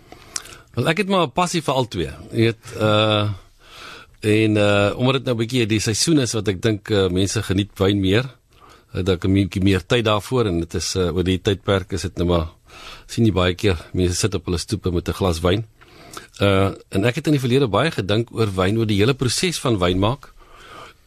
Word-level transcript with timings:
Wel 0.75 0.89
ek 0.89 0.97
het 0.97 1.09
maar 1.09 1.27
'n 1.27 1.33
passie 1.33 1.63
vir 1.63 1.75
al 1.75 1.89
twee. 1.89 2.11
Jy 2.33 2.37
weet 2.37 2.57
uh 2.81 3.29
En 4.21 4.57
uh 4.57 4.99
omdat 4.99 5.15
dit 5.15 5.25
nou 5.25 5.35
'n 5.35 5.39
bietjie 5.39 5.67
die 5.67 5.81
seisoen 5.81 6.19
is 6.19 6.33
wat 6.33 6.49
ek 6.49 6.63
dink 6.63 6.91
uh, 6.91 7.09
mense 7.09 7.43
geniet 7.43 7.71
wyn 7.79 8.01
meer, 8.01 8.25
uh, 8.95 9.03
dat 9.03 9.17
ek 9.17 9.25
'n 9.25 9.33
bietjie 9.33 9.63
meer 9.63 9.87
tyd 9.87 10.05
daarvoor 10.05 10.47
en 10.47 10.59
dit 10.61 10.75
is 10.75 10.97
uh, 10.97 11.15
oor 11.15 11.25
die 11.25 11.39
tydperk 11.39 11.93
is 11.93 12.03
dit 12.03 12.17
nou 12.19 12.27
maar 12.27 12.49
sien 13.07 13.25
jy 13.25 13.33
baie 13.33 13.55
keer 13.55 13.79
mense 13.93 14.15
sit 14.15 14.35
op 14.35 14.45
hulle 14.45 14.59
stoepe 14.59 14.91
met 14.91 15.09
'n 15.09 15.13
glas 15.13 15.41
wyn. 15.41 15.65
Uh 16.41 16.75
en 16.91 17.05
ek 17.05 17.15
het 17.15 17.27
in 17.27 17.33
die 17.33 17.41
verlede 17.41 17.69
baie 17.69 17.91
gedink 17.91 18.29
oor 18.33 18.51
wyn 18.55 18.79
oor 18.79 18.87
die 18.87 18.99
hele 18.99 19.15
proses 19.15 19.59
van 19.59 19.79
wyn 19.79 19.99
maak. 19.99 20.35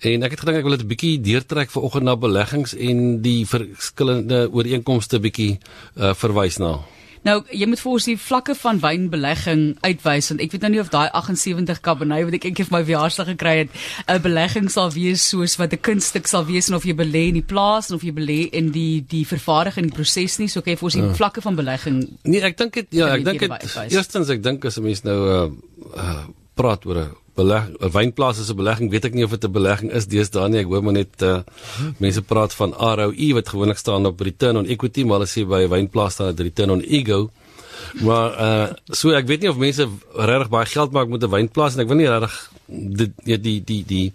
En 0.01 0.23
ek 0.23 0.31
het 0.31 0.39
gedink 0.39 0.57
ek 0.57 0.63
wil 0.63 0.77
dit 0.77 0.85
'n 0.85 0.87
bietjie 0.87 1.21
deurtrek 1.21 1.69
vanoggend 1.69 2.03
na 2.03 2.15
beleggings 2.15 2.73
en 2.73 3.21
die 3.21 3.45
verskillende 3.45 4.49
ooreenkomste 4.51 5.19
bietjie 5.19 5.59
uh 5.97 6.13
verwys 6.13 6.57
na. 6.59 6.79
Nou, 7.27 7.35
jy 7.53 7.67
moet 7.69 7.81
vir 7.81 7.91
ons 7.91 8.07
die 8.09 8.17
vlakke 8.17 8.55
van 8.57 8.79
wynbelegging 8.81 9.63
uitwys 9.85 10.31
want 10.31 10.41
ek 10.41 10.55
weet 10.55 10.63
nou 10.65 10.71
nie 10.73 10.81
of 10.81 10.89
daai 10.93 11.09
78 11.13 11.81
Cabernet 11.85 12.25
wat 12.25 12.37
ek 12.39 12.47
eendag 12.49 12.69
vir 12.69 12.75
my 12.75 12.81
verjaarsdag 12.87 13.29
gekry 13.35 13.53
het, 13.59 13.69
'n 14.07 14.21
belegging 14.25 14.71
sal 14.73 14.89
wees 14.89 15.27
soos 15.29 15.57
wat 15.61 15.73
'n 15.73 15.81
kunststuk 15.85 16.27
sal 16.27 16.45
wees 16.45 16.69
en 16.69 16.75
of 16.75 16.83
jy 16.83 16.95
belê 16.97 17.29
in 17.29 17.37
die 17.37 17.45
plaas 17.53 17.91
of 17.91 18.01
jy 18.01 18.11
belê 18.11 18.49
in 18.51 18.71
die 18.71 19.05
die 19.05 19.25
vervaardiging 19.25 19.85
en 19.85 19.89
die 19.89 19.97
proses 19.97 20.39
nie. 20.39 20.47
So 20.47 20.61
kyk 20.61 20.79
vir 20.79 20.87
ons 20.89 20.93
die 20.93 21.03
ja. 21.03 21.13
vlakke 21.13 21.41
van 21.41 21.55
belegging. 21.55 22.17
Nee, 22.23 22.41
ek 22.41 22.57
dink 22.57 22.73
dit 22.73 22.87
ja, 22.89 23.13
ek 23.13 23.25
dink 23.25 23.39
dit 23.39 23.51
eerstens 23.91 24.29
ek 24.29 24.41
dink 24.41 24.65
as 24.65 24.77
'n 24.77 24.83
mens 24.83 25.03
nou 25.03 25.19
uh, 25.29 25.51
uh 25.95 26.25
praat 26.55 26.85
oor 26.85 26.97
'n 26.97 27.20
beleg 27.41 27.67
wynplaas 27.97 28.39
is 28.39 28.49
'n 28.51 28.59
belegging, 28.61 28.91
weet 28.93 29.05
ek 29.05 29.13
nie 29.17 29.25
of 29.25 29.33
dit 29.35 29.45
'n 29.45 29.51
belegging 29.59 29.91
is 29.91 30.07
deesdae 30.07 30.49
nie. 30.49 30.61
Ek 30.63 30.71
hoor 30.71 30.83
maar 30.83 30.97
net 31.01 31.21
uh, 31.21 31.41
mense 31.97 32.21
praat 32.21 32.53
van 32.53 32.73
ROE 32.73 33.27
wat 33.37 33.49
gewoonlik 33.49 33.77
staan 33.77 34.05
op 34.05 34.21
return 34.21 34.57
on 34.57 34.67
equity, 34.67 35.03
maar 35.03 35.19
hulle 35.19 35.31
sê 35.35 35.47
by 35.47 35.63
'n 35.65 35.73
wynplaas 35.75 36.13
staan 36.13 36.35
dit 36.35 36.45
return 36.47 36.71
on 36.71 36.81
ego. 36.81 37.29
Maar 37.99 38.29
uh 38.39 38.67
so 38.95 39.11
ek 39.11 39.27
weet 39.27 39.41
nie 39.43 39.49
of 39.49 39.59
mense 39.59 39.87
regtig 40.15 40.49
baie 40.49 40.65
geld 40.65 40.91
maak 40.91 41.09
met 41.09 41.23
'n 41.23 41.29
wynplaas 41.29 41.75
en 41.75 41.81
ek 41.83 41.87
wil 41.87 41.97
nie 41.97 42.09
regtig 42.09 42.35
die 42.67 43.11
die 43.25 43.37
die 43.37 43.59
die 43.63 43.83
die 43.85 44.07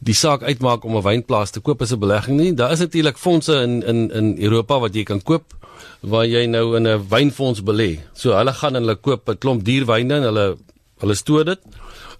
die 0.00 0.14
saak 0.14 0.42
uitmaak 0.42 0.84
om 0.84 0.96
'n 0.96 1.02
wynplaas 1.02 1.50
te 1.50 1.60
koop 1.60 1.82
as 1.82 1.92
'n 1.92 1.98
belegging 1.98 2.36
nie. 2.40 2.54
Daar 2.54 2.72
is 2.72 2.78
natuurlik 2.80 3.18
fondse 3.18 3.62
in 3.62 3.82
in 3.82 4.10
in 4.10 4.36
Europa 4.38 4.78
wat 4.80 4.94
jy 4.94 5.04
kan 5.04 5.22
koop 5.22 5.44
waar 6.00 6.26
jy 6.26 6.46
nou 6.46 6.76
in 6.76 6.86
'n 6.86 7.08
wynfonds 7.08 7.62
belê. 7.62 8.00
So 8.12 8.32
hulle 8.32 8.52
gaan 8.52 8.76
en 8.76 8.82
hulle 8.82 8.96
koop 8.96 9.28
'n 9.28 9.38
klomp 9.38 9.64
duur 9.64 9.84
wyne 9.86 10.14
en 10.14 10.22
hulle 10.22 10.56
hulle 10.98 11.14
stoor 11.14 11.44
dit. 11.44 11.60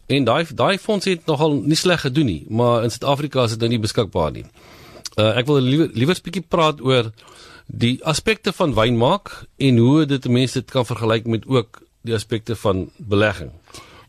En 0.06 0.24
daai 0.24 0.44
daai 0.52 0.78
fonds 0.78 1.06
het 1.08 1.26
nogal 1.26 1.56
nie 1.64 1.76
sleg 1.76 2.00
gedoen 2.04 2.26
nie, 2.26 2.42
maar 2.48 2.84
in 2.84 2.92
Suid-Afrika 2.92 3.44
is 3.44 3.54
dit 3.56 3.64
nou 3.64 3.70
nie 3.72 3.80
beskikbaar 3.80 4.32
nie. 4.32 4.44
Uh 5.16 5.32
ek 5.40 5.46
wil 5.46 5.60
liewer 5.62 5.88
liewer 5.94 6.14
'n 6.14 6.24
bietjie 6.24 6.44
praat 6.48 6.80
oor 6.80 7.12
die 7.66 7.96
aspekte 8.04 8.52
van 8.52 8.74
wyn 8.74 8.96
maak 8.96 9.46
en 9.56 9.78
hoe 9.78 10.04
dit 10.06 10.28
mense 10.28 10.60
dit 10.60 10.70
kan 10.70 10.84
vergelyk 10.84 11.26
met 11.26 11.46
ook 11.46 11.82
die 12.02 12.14
aspekte 12.14 12.56
van 12.56 12.90
belegging. 12.98 13.50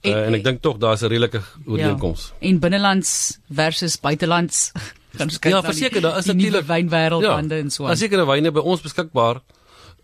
Uh, 0.04 0.12
en, 0.12 0.24
en 0.26 0.34
ek 0.34 0.44
dink 0.44 0.62
tog 0.62 0.78
daar's 0.78 1.02
'n 1.02 1.08
redelike 1.08 1.42
ooreenkoms. 1.66 2.34
Ja, 2.40 2.50
en 2.50 2.60
binnelands 2.60 3.40
versus 3.50 4.00
buitelands. 4.00 4.72
ja, 5.42 5.62
verseker 5.64 6.02
daar 6.02 6.18
is 6.18 6.26
natuurlik 6.26 6.68
wynwêreld 6.68 7.24
ja, 7.24 7.36
bande 7.36 7.56
en 7.56 7.72
so. 7.72 7.86
Daar 7.88 7.98
seker 7.98 8.26
wyne 8.26 8.52
by 8.52 8.60
ons 8.60 8.82
beskikbaar 8.82 9.42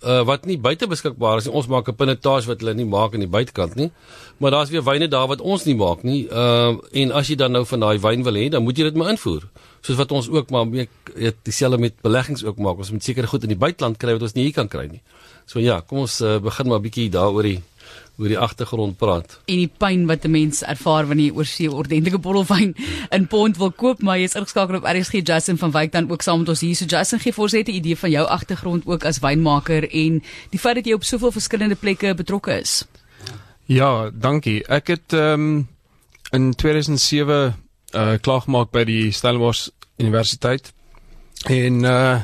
uh, 0.03 0.21
wat 0.25 0.45
nie 0.45 0.57
buite 0.57 0.87
beskikbaar 0.87 1.41
is 1.41 1.47
nie. 1.47 1.53
Ons 1.53 1.67
maak 1.67 1.87
'n 1.87 1.95
pinotage 1.95 2.47
wat 2.47 2.59
hulle 2.61 2.73
nie 2.73 2.85
maak 2.85 3.13
aan 3.13 3.25
die 3.25 3.29
buitekant 3.29 3.75
nie. 3.75 3.91
Maar 4.37 4.51
daar's 4.51 4.69
weer 4.69 4.83
wyne 4.83 5.07
daar 5.07 5.27
wat 5.27 5.41
ons 5.41 5.65
nie 5.65 5.75
maak 5.75 6.03
nie. 6.03 6.27
Uh 6.29 6.77
en 6.91 7.11
as 7.11 7.27
jy 7.27 7.35
dan 7.35 7.51
nou 7.51 7.65
van 7.65 7.79
daai 7.79 7.99
wyn 7.99 8.23
wil 8.23 8.33
hê, 8.33 8.49
dan 8.49 8.63
moet 8.63 8.77
jy 8.77 8.83
dit 8.83 8.95
maar 8.95 9.09
invoer. 9.09 9.43
Soos 9.81 9.97
wat 9.97 10.11
ons 10.11 10.29
ook 10.29 10.49
maar 10.49 10.67
mee 10.67 10.89
dieselfde 11.43 11.77
met 11.77 12.01
beleggings 12.01 12.43
ook 12.43 12.57
maak. 12.57 12.77
Ons 12.77 12.91
moet 12.91 13.03
seker 13.03 13.27
goed 13.27 13.43
in 13.43 13.49
die 13.49 13.57
buiteland 13.57 13.97
kry 13.97 14.13
wat 14.13 14.21
ons 14.21 14.33
nie 14.33 14.43
hier 14.43 14.53
kan 14.53 14.67
kry 14.67 14.87
nie. 14.87 15.01
So 15.45 15.59
ja, 15.59 15.81
kom 15.81 15.97
ons 16.05 16.21
uh, 16.21 16.39
begin 16.39 16.67
maar 16.67 16.79
'n 16.79 16.87
bietjie 16.87 17.09
daaroor 17.09 17.43
die 17.43 17.61
oor 18.21 18.29
die 18.29 18.39
agtergrond 18.39 18.97
praat. 19.01 19.39
En 19.49 19.57
die 19.63 19.71
pyn 19.81 20.05
wat 20.05 20.25
'n 20.25 20.31
mens 20.31 20.61
ervaar 20.61 21.07
wanneer 21.07 21.31
jy 21.31 21.35
oor 21.35 21.45
see 21.45 21.71
ordentlike 21.71 22.19
bottel 22.21 22.45
wyn 22.45 22.75
in 23.09 23.27
pond 23.27 23.57
wil 23.57 23.71
koop, 23.71 24.01
maar 24.01 24.17
jy 24.17 24.23
is 24.23 24.35
ingeskakel 24.35 24.75
op 24.75 24.85
RSG 24.85 25.25
Justin 25.25 25.57
van 25.57 25.71
Wyk 25.71 25.91
dan 25.91 26.11
ook 26.11 26.21
saam 26.21 26.39
met 26.39 26.49
ons 26.49 26.61
hier. 26.61 26.75
So 26.75 26.85
Justin 26.85 27.19
gee 27.19 27.33
vir 27.33 27.43
ons 27.43 27.53
net 27.53 27.67
'n 27.67 27.71
idee 27.71 27.97
van 27.97 28.11
jou 28.11 28.25
agtergrond 28.27 28.85
ook 28.85 29.05
as 29.05 29.19
wynmaker 29.19 29.89
en 29.89 30.23
die 30.49 30.59
feit 30.59 30.75
dat 30.75 30.85
jy 30.85 30.93
op 30.93 31.03
soveel 31.03 31.31
verskillende 31.31 31.75
plekke 31.75 32.13
betrokke 32.15 32.59
is. 32.59 32.85
Ja, 33.65 34.09
dankie. 34.13 34.67
Ek 34.67 34.87
het 34.87 35.13
ehm 35.13 35.33
um, 35.33 35.67
in 36.31 36.53
2007 36.55 37.55
uh 37.93 38.13
klaar 38.21 38.41
gemaak 38.41 38.71
by 38.71 38.83
die 38.83 39.11
Stellenbosch 39.11 39.69
Universiteit. 39.97 40.73
En 41.49 41.83
uh 41.83 42.21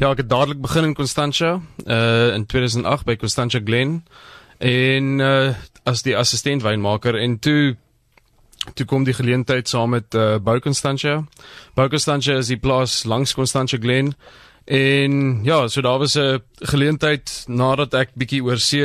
ja, 0.00 0.10
ek 0.10 0.22
het 0.24 0.28
dadelik 0.28 0.60
begin 0.60 0.84
in 0.84 0.94
Constantia 0.94 1.60
uh 1.86 2.34
in 2.34 2.46
2008 2.46 3.04
by 3.04 3.16
Constantia 3.16 3.60
Glen 3.64 4.04
en 4.60 5.20
uh, 5.20 5.54
as 5.88 6.02
die 6.04 6.16
assistent 6.16 6.62
wynmaker 6.62 7.16
en 7.16 7.38
toe 7.40 7.76
toe 8.76 8.84
kom 8.84 9.06
die 9.08 9.16
geleentheid 9.16 9.68
saam 9.68 9.94
met 9.96 10.14
uh, 10.14 10.36
Bou 10.36 10.58
Constantia. 10.60 11.22
Bou 11.74 11.88
Constantia 11.88 12.36
is 12.36 12.50
die 12.52 12.60
plaas 12.60 13.04
langs 13.08 13.32
Constantia 13.34 13.80
Glen 13.80 14.12
en 14.68 15.40
ja, 15.44 15.66
so 15.68 15.80
daar 15.80 15.98
was 15.98 16.16
'n 16.16 16.42
geleentheid 16.60 17.44
nadat 17.48 17.94
ek 17.94 18.10
bietjie 18.14 18.44
oor 18.44 18.58
see 18.58 18.84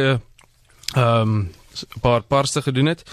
ehm 0.96 1.22
um, 1.22 1.52
'n 1.76 2.00
paar 2.02 2.22
parste 2.24 2.62
gedoen 2.62 2.86
het 2.86 3.04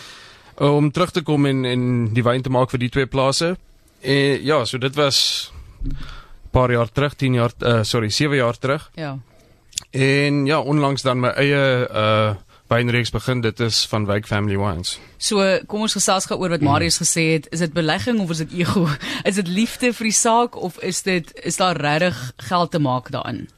om 0.54 0.90
terug 0.90 1.10
te 1.10 1.22
kom 1.22 1.46
en 1.46 1.64
en 1.64 2.14
die 2.14 2.22
wyn 2.22 2.42
te 2.42 2.50
maak 2.50 2.70
vir 2.70 2.78
die 2.78 2.88
twee 2.88 3.06
plase. 3.06 3.56
En 4.00 4.44
ja, 4.44 4.64
so 4.64 4.78
dit 4.78 4.94
was 4.94 5.50
paar 6.50 6.70
jaar 6.70 6.92
terug, 6.92 7.14
10 7.14 7.34
jaar 7.34 7.52
uh, 7.58 7.82
sorry, 7.82 8.10
7 8.10 8.36
jaar 8.36 8.58
terug. 8.58 8.90
Ja. 8.94 9.18
En 9.90 10.46
ja, 10.46 10.60
onlangs 10.60 11.02
dan 11.02 11.20
my 11.20 11.28
eie 11.28 11.88
uh 11.90 12.34
wynreeks 12.72 13.12
begin. 13.12 13.40
Dit 13.44 13.60
is 13.60 13.84
van 13.90 14.06
Wyk 14.08 14.26
Family 14.26 14.56
Wines. 14.58 14.96
So, 15.20 15.44
kom 15.68 15.84
ons 15.86 15.96
gesels 15.96 16.26
gou 16.30 16.38
oor 16.40 16.54
wat 16.56 16.64
Marius 16.64 17.00
gesê 17.02 17.28
het. 17.34 17.48
Is 17.52 17.62
dit 17.64 17.72
belegging 17.76 18.20
of 18.24 18.32
is 18.34 18.42
dit 18.44 18.60
ego? 18.62 18.88
Is 19.28 19.38
dit 19.40 19.48
liefde 19.48 19.92
vir 19.92 20.08
die 20.08 20.16
saak 20.16 20.56
of 20.56 20.78
is 20.82 21.02
dit 21.02 21.32
is 21.44 21.56
daar 21.60 21.76
regtig 21.76 22.18
geld 22.48 22.70
te 22.70 22.80
maak 22.82 23.10
daarin? 23.14 23.48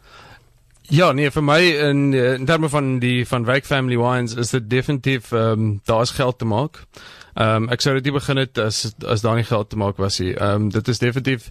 Ja, 0.93 1.13
nee, 1.13 1.31
vir 1.33 1.43
my 1.43 1.61
in 1.89 2.13
in 2.13 2.45
terme 2.45 2.69
van 2.69 2.99
die 3.01 3.25
van 3.27 3.47
Wyk 3.49 3.65
Family 3.65 3.97
Wines 3.97 4.35
is 4.37 4.51
dit 4.53 4.69
definitief 4.71 5.33
ehm 5.33 5.53
um, 5.53 5.81
daar's 5.85 6.11
geld 6.11 6.39
te 6.39 6.45
maak. 6.45 6.83
Ehm 7.35 7.65
um, 7.65 7.69
ek 7.73 7.81
sou 7.81 7.95
dit 7.95 8.05
nie 8.05 8.13
begin 8.19 8.37
het 8.37 8.59
as 8.59 8.93
as 9.07 9.25
daar 9.25 9.41
nie 9.41 9.49
geld 9.49 9.71
te 9.71 9.81
maak 9.81 9.97
was 9.97 10.21
nie. 10.21 10.35
Ehm 10.35 10.67
um, 10.67 10.69
dit 10.71 10.89
is 10.89 10.99
definitief 10.99 11.49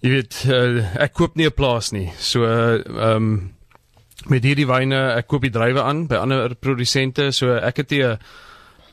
jy 0.00 0.10
weet 0.16 0.44
uh, 0.48 1.02
ek 1.02 1.12
koop 1.12 1.36
nie 1.36 1.46
'n 1.46 1.54
plaas 1.54 1.92
nie. 1.92 2.08
So 2.18 2.44
ehm 2.44 2.96
uh, 2.96 3.14
um, 3.14 3.52
met 4.30 4.44
hierdie 4.44 4.68
wyne 4.68 5.00
ek 5.16 5.26
koop 5.26 5.42
die 5.42 5.54
druiwe 5.54 5.82
aan 5.82 6.06
by 6.10 6.20
ander 6.22 6.54
produsente 6.54 7.30
so 7.32 7.54
ek 7.56 7.82
het 7.82 7.90
hier 7.90 8.18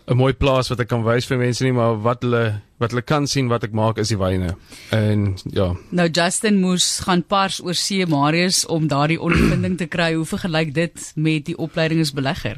'n 0.09 0.17
mooi 0.17 0.33
plaas 0.33 0.69
wat 0.69 0.79
ek 0.79 0.89
kan 0.89 1.03
wys 1.05 1.27
vir 1.29 1.37
mense 1.37 1.63
nie 1.63 1.73
maar 1.75 1.99
wat 2.01 2.23
hulle 2.25 2.61
wat 2.79 2.93
hulle 2.93 3.03
kan 3.03 3.27
sien 3.27 3.49
wat 3.51 3.63
ek 3.67 3.75
maak 3.75 3.99
is 3.99 4.09
die 4.13 4.17
wyne. 4.17 4.55
En 4.95 5.35
ja. 5.51 5.73
Nou 5.91 6.07
Justin 6.07 6.61
moes 6.63 6.99
gaan 7.05 7.23
pars 7.27 7.59
oor 7.61 7.75
see 7.75 8.05
Marius 8.07 8.63
om 8.65 8.87
daardie 8.87 9.19
ondervinding 9.25 9.77
te 9.77 9.85
kry. 9.85 10.13
Hoe 10.15 10.25
vergelyk 10.25 10.73
dit 10.73 11.11
met 11.15 11.45
die 11.45 11.57
opleiding 11.57 12.01
as 12.01 12.15
belegger? 12.15 12.57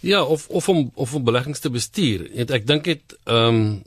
Ja 0.00 0.22
of 0.22 0.48
of 0.48 0.68
om 0.68 0.90
of 0.94 1.14
om 1.14 1.24
beleggings 1.24 1.60
te 1.60 1.70
bestuur. 1.70 2.30
En 2.32 2.54
ek 2.56 2.66
dink 2.66 2.88
dit 2.88 3.18
ehm 3.26 3.60
um, 3.60 3.82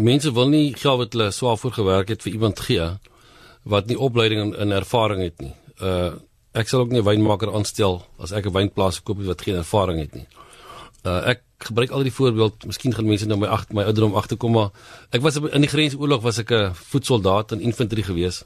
mense 0.00 0.32
wil 0.32 0.48
nie 0.48 0.72
geld 0.72 0.98
wat 0.98 1.12
hulle 1.12 1.30
swaar 1.30 1.58
voor 1.60 1.72
gewerk 1.76 2.08
het 2.08 2.22
vir 2.24 2.32
iemand 2.32 2.60
gee 2.64 2.86
wat 3.62 3.86
nie 3.86 3.98
opleiding 3.98 4.40
en, 4.40 4.54
en 4.56 4.78
ervaring 4.80 5.22
het 5.22 5.40
nie. 5.40 5.54
Uh 5.78 6.12
ek 6.52 6.68
sal 6.68 6.80
ook 6.80 6.92
nie 6.92 7.00
'n 7.00 7.04
wynmaker 7.04 7.54
aanstel 7.54 8.02
as 8.18 8.32
ek 8.32 8.46
'n 8.46 8.52
wynplaas 8.52 9.02
koop 9.02 9.18
wat 9.24 9.42
geen 9.42 9.56
ervaring 9.56 9.98
het 10.00 10.14
nie. 10.14 10.26
Uh 11.04 11.22
ek 11.32 11.42
gebruik 11.58 11.90
al 11.90 12.02
die 12.02 12.12
voorbeeld, 12.12 12.66
miskien 12.66 12.94
gaan 12.94 13.06
mense 13.06 13.26
nou 13.26 13.38
my 13.38 13.46
agt 13.46 13.72
my 13.72 13.82
ouderdom 13.82 14.14
agterkom 14.14 14.52
maar 14.52 14.70
ek 15.10 15.22
was 15.22 15.36
in 15.36 15.60
die 15.60 15.70
grensoorlog 15.70 16.22
was 16.22 16.38
ek 16.38 16.50
'n 16.50 16.74
voetsoldaat 16.74 17.52
in 17.52 17.60
infantry 17.60 18.02
gewees. 18.02 18.44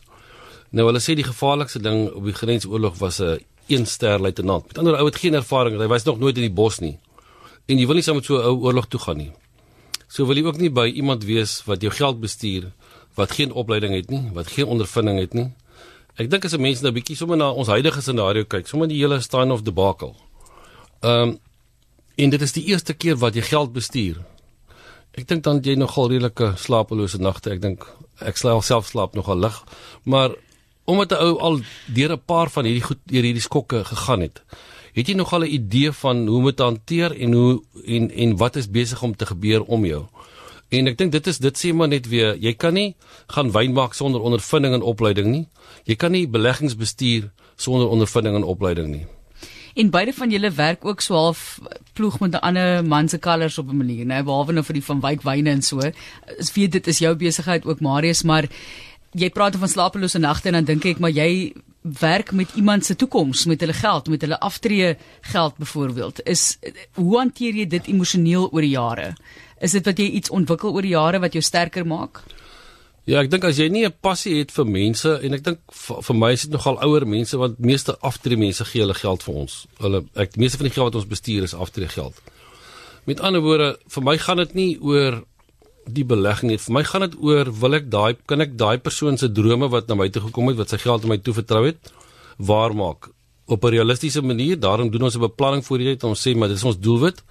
Nou 0.70 0.86
hulle 0.86 1.00
sê 1.00 1.14
die 1.14 1.24
gevaarlikste 1.24 1.80
ding 1.82 2.10
op 2.12 2.24
die 2.24 2.32
grensoorlog 2.32 2.98
was 2.98 3.20
'n 3.20 3.38
een 3.68 3.86
ster 3.86 4.20
luitenant. 4.20 4.66
Met 4.66 4.78
ander 4.78 4.96
ou 4.96 5.06
het 5.06 5.16
geen 5.16 5.34
ervaring, 5.34 5.78
hy 5.78 5.86
was 5.86 6.04
nog 6.04 6.18
nooit 6.18 6.36
in 6.36 6.42
die 6.42 6.54
bos 6.54 6.78
nie. 6.78 6.98
En 7.66 7.78
jy 7.78 7.86
wil 7.86 7.94
nie 7.94 8.02
saam 8.02 8.14
met 8.14 8.24
so 8.24 8.36
'n 8.36 8.44
ou 8.44 8.62
oorlog 8.62 8.86
toe 8.86 9.00
gaan 9.00 9.16
nie. 9.16 9.32
So 10.08 10.26
wil 10.26 10.36
jy 10.36 10.44
ook 10.44 10.58
nie 10.58 10.70
by 10.70 10.86
iemand 10.86 11.24
wees 11.24 11.62
wat 11.64 11.82
jou 11.82 11.92
geld 11.92 12.20
bestuur 12.20 12.72
wat 13.14 13.32
geen 13.32 13.52
opleiding 13.52 13.94
het 13.94 14.10
nie, 14.10 14.30
wat 14.32 14.46
geen 14.46 14.66
ondervinding 14.66 15.18
het 15.18 15.34
nie. 15.34 15.50
Ek 16.16 16.30
dink 16.30 16.44
as 16.44 16.54
'n 16.54 16.60
mens 16.60 16.80
nou 16.80 16.92
bietjie 16.92 17.16
sommer 17.16 17.36
na 17.36 17.50
ons 17.50 17.68
huidige 17.68 18.00
scenario 18.00 18.44
kyk, 18.44 18.66
sommer 18.66 18.88
die 18.88 18.96
hele 18.96 19.20
stand 19.20 19.52
of 19.52 19.62
debacle. 19.62 20.14
Ehm 21.02 21.28
um, 21.28 21.38
en 22.16 22.30
dit 22.30 22.42
is 22.42 22.52
die 22.52 22.64
eerste 22.72 22.94
keer 22.94 23.16
wat 23.16 23.34
jy 23.34 23.42
geld 23.42 23.72
bestuur. 23.72 24.16
Ek 25.12 25.28
dink 25.28 25.42
dan 25.44 25.60
jy 25.60 25.74
nogal 25.76 26.08
redelike 26.08 26.54
slapelose 26.56 27.18
nagte. 27.18 27.50
Ek 27.50 27.60
dink 27.60 27.84
ek 28.20 28.36
slaap 28.36 28.64
self 28.64 28.88
slaap 28.88 29.14
nogal 29.14 29.38
lig. 29.38 29.64
Maar 30.04 30.30
omdat 30.84 31.12
'n 31.12 31.22
ou 31.24 31.38
al 31.38 31.60
deur 31.86 32.12
'n 32.12 32.24
paar 32.24 32.50
van 32.50 32.64
hierdie 32.64 32.86
goed 32.88 32.98
deur 33.04 33.22
hierdie 33.22 33.42
skokke 33.42 33.84
gegaan 33.84 34.20
het, 34.20 34.40
het 34.94 35.08
jy 35.08 35.14
nogal 35.14 35.44
'n 35.44 35.52
idee 35.52 35.92
van 35.92 36.26
hoe 36.26 36.38
om 36.38 36.44
dit 36.44 36.58
hanteer 36.58 37.12
en 37.12 37.32
hoe 37.32 37.62
en 37.84 38.10
en 38.10 38.36
wat 38.36 38.56
is 38.56 38.70
besig 38.70 39.02
om 39.02 39.16
te 39.16 39.26
gebeur 39.26 39.62
om 39.62 39.84
jou. 39.84 40.06
En 40.68 40.86
ek 40.86 40.98
dink 40.98 41.12
dit 41.12 41.26
is 41.26 41.38
dit 41.38 41.58
sê 41.58 41.74
maar 41.74 41.88
net 41.88 42.08
weer, 42.08 42.36
jy 42.36 42.54
kan 42.54 42.74
nie 42.74 42.96
gaan 43.26 43.52
wyn 43.52 43.72
maak 43.72 43.94
sonder 43.94 44.20
ondervinding 44.20 44.74
en 44.74 44.82
opleiding 44.82 45.26
nie. 45.26 45.46
Jy 45.86 45.94
kan 45.94 46.12
nie 46.12 46.26
beleggings 46.26 46.74
bestuur 46.76 47.30
sonder 47.56 47.88
ondervinding 47.88 48.40
en 48.40 48.48
opleiding 48.48 48.88
nie. 48.90 49.06
En 49.76 49.90
beide 49.92 50.12
van 50.16 50.30
julle 50.32 50.50
werk 50.56 50.84
ook 50.84 51.02
so 51.04 51.14
half 51.14 51.60
ploeg 51.92 52.18
met 52.20 52.32
'n 52.32 52.44
ander 52.48 52.84
man 52.84 53.08
se 53.08 53.18
kalvers 53.18 53.58
op 53.58 53.68
'n 53.68 53.76
manier, 53.76 54.04
né? 54.04 54.24
Behalwe 54.24 54.52
nou 54.52 54.64
vir 54.64 54.74
die 54.74 54.84
van 54.84 55.00
Wyk 55.00 55.22
wyne 55.22 55.50
en 55.50 55.62
so. 55.62 55.78
Ek 55.80 56.54
weet 56.54 56.72
dit 56.72 56.86
is 56.86 56.98
jou 56.98 57.14
besigheid 57.14 57.66
ook 57.66 57.80
Marius, 57.80 58.22
maar 58.22 58.48
jy 59.12 59.30
praat 59.30 59.56
van 59.56 59.68
slapelose 59.68 60.18
nagte 60.18 60.48
en 60.48 60.54
dan 60.54 60.64
dink 60.64 60.84
ek 60.84 60.98
maar 60.98 61.10
jy 61.10 61.52
werk 62.00 62.32
met 62.32 62.48
iemand 62.54 62.84
se 62.84 62.96
toekoms, 62.96 63.44
met 63.44 63.60
hulle 63.60 63.72
geld, 63.72 64.08
met 64.08 64.20
hulle 64.20 64.40
aftree 64.40 64.96
geld 65.20 65.56
byvoorbeeld. 65.56 66.20
Is 66.24 66.58
hoe 66.94 67.18
hanteer 67.18 67.54
jy 67.54 67.66
dit 67.66 67.86
emosioneel 67.86 68.48
oor 68.52 68.60
die 68.60 68.74
jare? 68.74 69.14
Is 69.60 69.72
dit 69.72 69.84
wat 69.84 69.98
jy 69.98 70.10
iets 70.10 70.30
ontwikkel 70.30 70.72
oor 70.72 70.82
die 70.82 70.96
jare 70.96 71.18
wat 71.18 71.32
jou 71.32 71.42
sterker 71.42 71.86
maak? 71.86 72.22
Ja, 73.06 73.20
ek 73.22 73.28
dink 73.30 73.44
as 73.46 73.60
jy 73.60 73.68
nie 73.70 73.84
'n 73.86 73.94
passie 74.02 74.34
het 74.40 74.50
vir 74.50 74.66
mense 74.66 75.10
en 75.22 75.34
ek 75.34 75.42
dink 75.44 75.58
vir 75.70 76.14
my 76.14 76.32
is 76.32 76.42
dit 76.42 76.50
nogal 76.50 76.78
ouer 76.82 77.06
mense 77.06 77.38
want 77.38 77.60
meeste 77.60 77.94
aftree 78.02 78.36
mense 78.36 78.64
gee 78.64 78.82
hulle 78.82 78.94
geld 78.94 79.22
vir 79.22 79.34
ons. 79.34 79.66
Hulle 79.78 80.04
ek 80.16 80.32
die 80.32 80.40
meeste 80.40 80.58
van 80.58 80.66
die 80.66 80.74
geld 80.74 80.86
wat 80.90 80.94
ons 80.94 81.06
bestuur 81.06 81.42
is 81.44 81.54
aftree 81.54 81.86
geld. 81.86 82.14
Met 83.06 83.20
ander 83.20 83.40
woorde, 83.40 83.78
vir 83.88 84.02
my 84.02 84.18
gaan 84.18 84.38
dit 84.38 84.54
nie 84.54 84.78
oor 84.82 85.22
die 85.86 86.04
belegging 86.04 86.50
nie. 86.50 86.58
Vir 86.58 86.74
my 86.74 86.82
gaan 86.82 87.02
dit 87.02 87.14
oor 87.22 87.52
wil 87.52 87.74
ek 87.74 87.90
daai 87.90 88.16
kan 88.26 88.40
ek 88.40 88.58
daai 88.58 88.78
persoon 88.78 89.16
se 89.16 89.28
drome 89.28 89.68
wat 89.70 89.86
na 89.86 89.94
my 89.94 90.08
toe 90.08 90.22
gekom 90.22 90.48
het, 90.48 90.56
wat 90.56 90.70
sy 90.70 90.78
geld 90.78 91.02
aan 91.02 91.14
my 91.14 91.18
toe 91.18 91.34
vertrou 91.34 91.64
het, 91.64 91.78
waar 92.38 92.74
maak 92.74 93.10
op 93.46 93.64
'n 93.64 93.70
realistiese 93.70 94.22
manier. 94.22 94.58
Daarom 94.58 94.90
doen 94.90 95.02
ons 95.02 95.14
'n 95.14 95.20
beplanning 95.20 95.64
voor 95.64 95.78
die 95.78 95.94
tyd 95.94 96.02
om 96.04 96.14
sê 96.14 96.34
maar 96.34 96.48
dis 96.48 96.64
ons 96.64 96.78
doelwit 96.78 97.22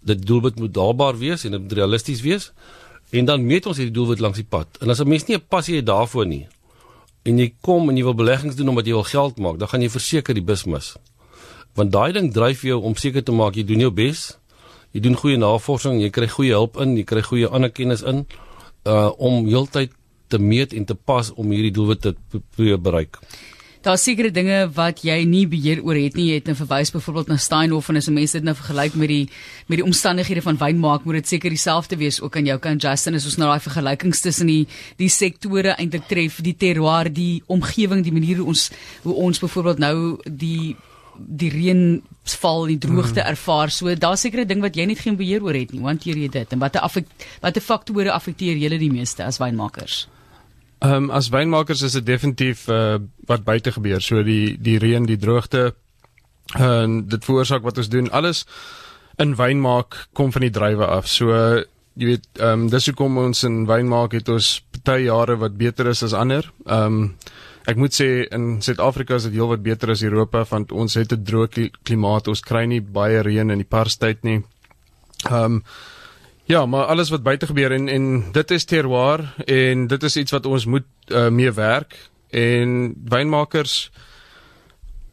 dit 0.00 0.26
doelwit 0.26 0.58
moet 0.58 0.74
daalbaar 0.74 1.18
wees 1.18 1.44
en 1.44 1.56
dit 1.56 1.72
realisties 1.72 2.22
wees. 2.24 2.50
En 3.10 3.24
dan 3.24 3.46
meet 3.46 3.66
ons 3.66 3.76
hierdie 3.76 3.94
doelwit 3.94 4.22
langs 4.22 4.38
die 4.38 4.46
pad. 4.46 4.78
En 4.80 4.90
as 4.90 5.00
'n 5.00 5.08
mens 5.08 5.26
nie 5.26 5.36
'n 5.36 5.46
passie 5.48 5.76
het 5.76 5.86
daarvoor 5.86 6.26
nie 6.26 6.46
en 7.22 7.38
jy 7.38 7.52
kom 7.60 7.88
en 7.88 7.96
jy 7.96 8.04
wil 8.04 8.14
beleggings 8.14 8.56
doen 8.56 8.68
omdat 8.68 8.86
jy 8.86 8.92
wil 8.92 9.08
geld 9.08 9.38
maak, 9.38 9.58
dan 9.58 9.68
gaan 9.68 9.82
jy 9.82 9.90
verseker 9.92 10.34
die 10.34 10.44
bus 10.44 10.64
mis. 10.64 10.96
Want 11.74 11.92
daai 11.92 12.12
ding 12.12 12.32
dryf 12.32 12.62
jou 12.62 12.80
om 12.82 12.96
seker 12.96 13.22
te 13.22 13.32
maak 13.32 13.54
jy 13.54 13.64
doen 13.64 13.78
jou 13.78 13.90
bes. 13.90 14.38
Jy 14.92 15.00
doen 15.00 15.16
goeie 15.16 15.36
navorsing, 15.36 16.00
jy 16.00 16.10
kry 16.10 16.26
goeie 16.26 16.52
hulp 16.52 16.80
in, 16.80 16.96
jy 16.96 17.04
kry 17.04 17.22
goeie 17.22 17.48
ander 17.48 17.70
kennis 17.70 18.02
in 18.02 18.26
uh 18.84 19.10
om 19.18 19.46
heeltyd 19.46 19.92
te 20.28 20.38
meet 20.38 20.72
en 20.72 20.84
te 20.84 20.94
pas 20.94 21.30
om 21.30 21.50
hierdie 21.50 21.74
doelwit 21.74 22.00
te 22.00 22.14
probeer 22.30 22.80
bereik 22.80 23.18
daar's 23.82 24.02
sekere 24.04 24.30
dinge 24.30 24.58
wat 24.76 25.00
jy 25.04 25.22
nie 25.28 25.46
beheer 25.48 25.80
oor 25.84 25.96
het 25.96 26.16
nie. 26.18 26.30
Jy 26.30 26.40
het 26.40 26.50
nou 26.50 26.56
verwys 26.58 26.92
byvoorbeeld 26.92 27.30
na 27.32 27.38
Steinhoff 27.40 27.88
en 27.88 27.96
as 27.96 28.08
'n 28.08 28.14
mens 28.14 28.32
dit 28.32 28.42
nou 28.42 28.54
vergelyk 28.54 28.94
met 28.94 29.08
die 29.08 29.28
met 29.68 29.78
die 29.78 29.84
omstandighede 29.84 30.42
van 30.42 30.56
wynmaak, 30.56 31.04
moet 31.04 31.14
dit 31.14 31.28
seker 31.28 31.50
dieselfde 31.50 31.96
wees 31.96 32.20
ook 32.20 32.36
aan 32.36 32.46
jou 32.46 32.58
kant 32.58 32.82
Justin. 32.82 33.14
As 33.14 33.24
ons 33.24 33.36
nou 33.36 33.48
daai 33.48 33.60
vergelykings 33.60 34.20
tussen 34.20 34.46
die 34.46 34.66
die 34.96 35.08
sektore 35.08 35.76
eintlik 35.78 36.06
tref, 36.08 36.40
die 36.42 36.56
terroir, 36.56 37.12
die 37.12 37.42
omgewing, 37.46 38.04
die 38.04 38.12
manier 38.12 38.36
hoe 38.36 38.46
ons 38.46 38.70
hoe 39.02 39.14
ons 39.14 39.38
byvoorbeeld 39.38 39.78
nou 39.78 40.18
die 40.24 40.76
die 41.16 41.50
reënval 41.50 42.62
en 42.62 42.68
die 42.68 42.78
droogte 42.78 43.20
mm. 43.20 43.26
ervaar. 43.26 43.70
So 43.70 43.94
daar's 43.94 44.20
sekere 44.20 44.46
ding 44.46 44.60
wat 44.60 44.76
jy 44.76 44.84
net 44.84 44.98
geen 44.98 45.16
beheer 45.16 45.42
oor 45.42 45.54
het 45.54 45.72
nie. 45.72 45.80
Want 45.80 46.02
hier 46.02 46.16
jy 46.16 46.28
dit 46.28 46.52
en 46.52 46.58
watter 46.58 46.82
watter 47.40 47.62
faktore 47.62 48.12
affekteer 48.12 48.56
julle 48.56 48.78
die 48.78 48.92
meeste 48.92 49.24
as 49.24 49.38
wynmakers? 49.38 50.06
Ehm 50.80 50.92
um, 50.94 51.10
as 51.10 51.28
wynmakers 51.28 51.82
is 51.82 51.92
dit 51.92 52.06
definitief 52.06 52.68
uh, 52.68 52.96
wat 53.28 53.44
buite 53.44 53.72
gebeur. 53.72 54.00
So 54.00 54.22
die 54.24 54.56
die 54.60 54.78
reën, 54.80 55.04
die 55.04 55.18
droogte 55.20 55.74
en 56.56 56.94
uh, 56.96 57.02
dit 57.04 57.24
veroorsaak 57.24 57.62
wat 57.62 57.78
ons 57.78 57.90
doen. 57.92 58.08
Alles 58.10 58.46
in 59.20 59.36
wynmaak 59.36 60.06
kom 60.16 60.32
van 60.32 60.46
die 60.46 60.50
druiwe 60.50 60.86
af. 60.86 61.08
So 61.08 61.34
uh, 61.36 61.60
jy 62.00 62.14
weet 62.14 62.40
ehm 62.40 62.64
um, 62.64 62.70
dis 62.72 62.88
hoekom 62.88 63.18
ons 63.26 63.44
in 63.44 63.66
wynmaak 63.68 64.16
het 64.16 64.32
ons 64.32 64.48
baie 64.86 65.04
jare 65.04 65.36
wat 65.36 65.58
beter 65.60 65.92
is 65.92 66.02
as 66.06 66.16
ander. 66.16 66.48
Ehm 66.64 66.86
um, 66.86 67.14
ek 67.68 67.76
moet 67.76 67.92
sê 67.92 68.06
in 68.32 68.62
Suid-Afrika 68.64 69.18
is 69.20 69.26
dit 69.28 69.36
heelwat 69.36 69.60
beter 69.62 69.92
as 69.92 70.02
Europa 70.02 70.46
want 70.48 70.72
ons 70.72 70.94
het 70.96 71.12
'n 71.12 71.24
droë 71.24 71.68
klimaat. 71.84 72.28
Ons 72.28 72.40
kry 72.40 72.64
nie 72.64 72.80
baie 72.80 73.20
reën 73.22 73.50
in 73.50 73.60
die 73.60 73.68
parstyd 73.76 74.24
nie. 74.24 74.40
Ehm 75.28 75.44
um, 75.44 75.64
Ja, 76.50 76.66
maar 76.66 76.84
alles 76.84 77.10
wat 77.10 77.22
buite 77.22 77.46
gebeur 77.46 77.72
en 77.72 77.88
en 77.88 78.24
dit 78.32 78.50
is 78.50 78.64
terroir 78.64 79.20
en 79.46 79.86
dit 79.86 80.02
is 80.02 80.16
iets 80.16 80.32
wat 80.34 80.46
ons 80.46 80.64
moet 80.66 80.86
uh, 81.06 81.28
mee 81.28 81.52
werk 81.52 81.94
en 82.30 82.72
wynmakers 83.12 83.74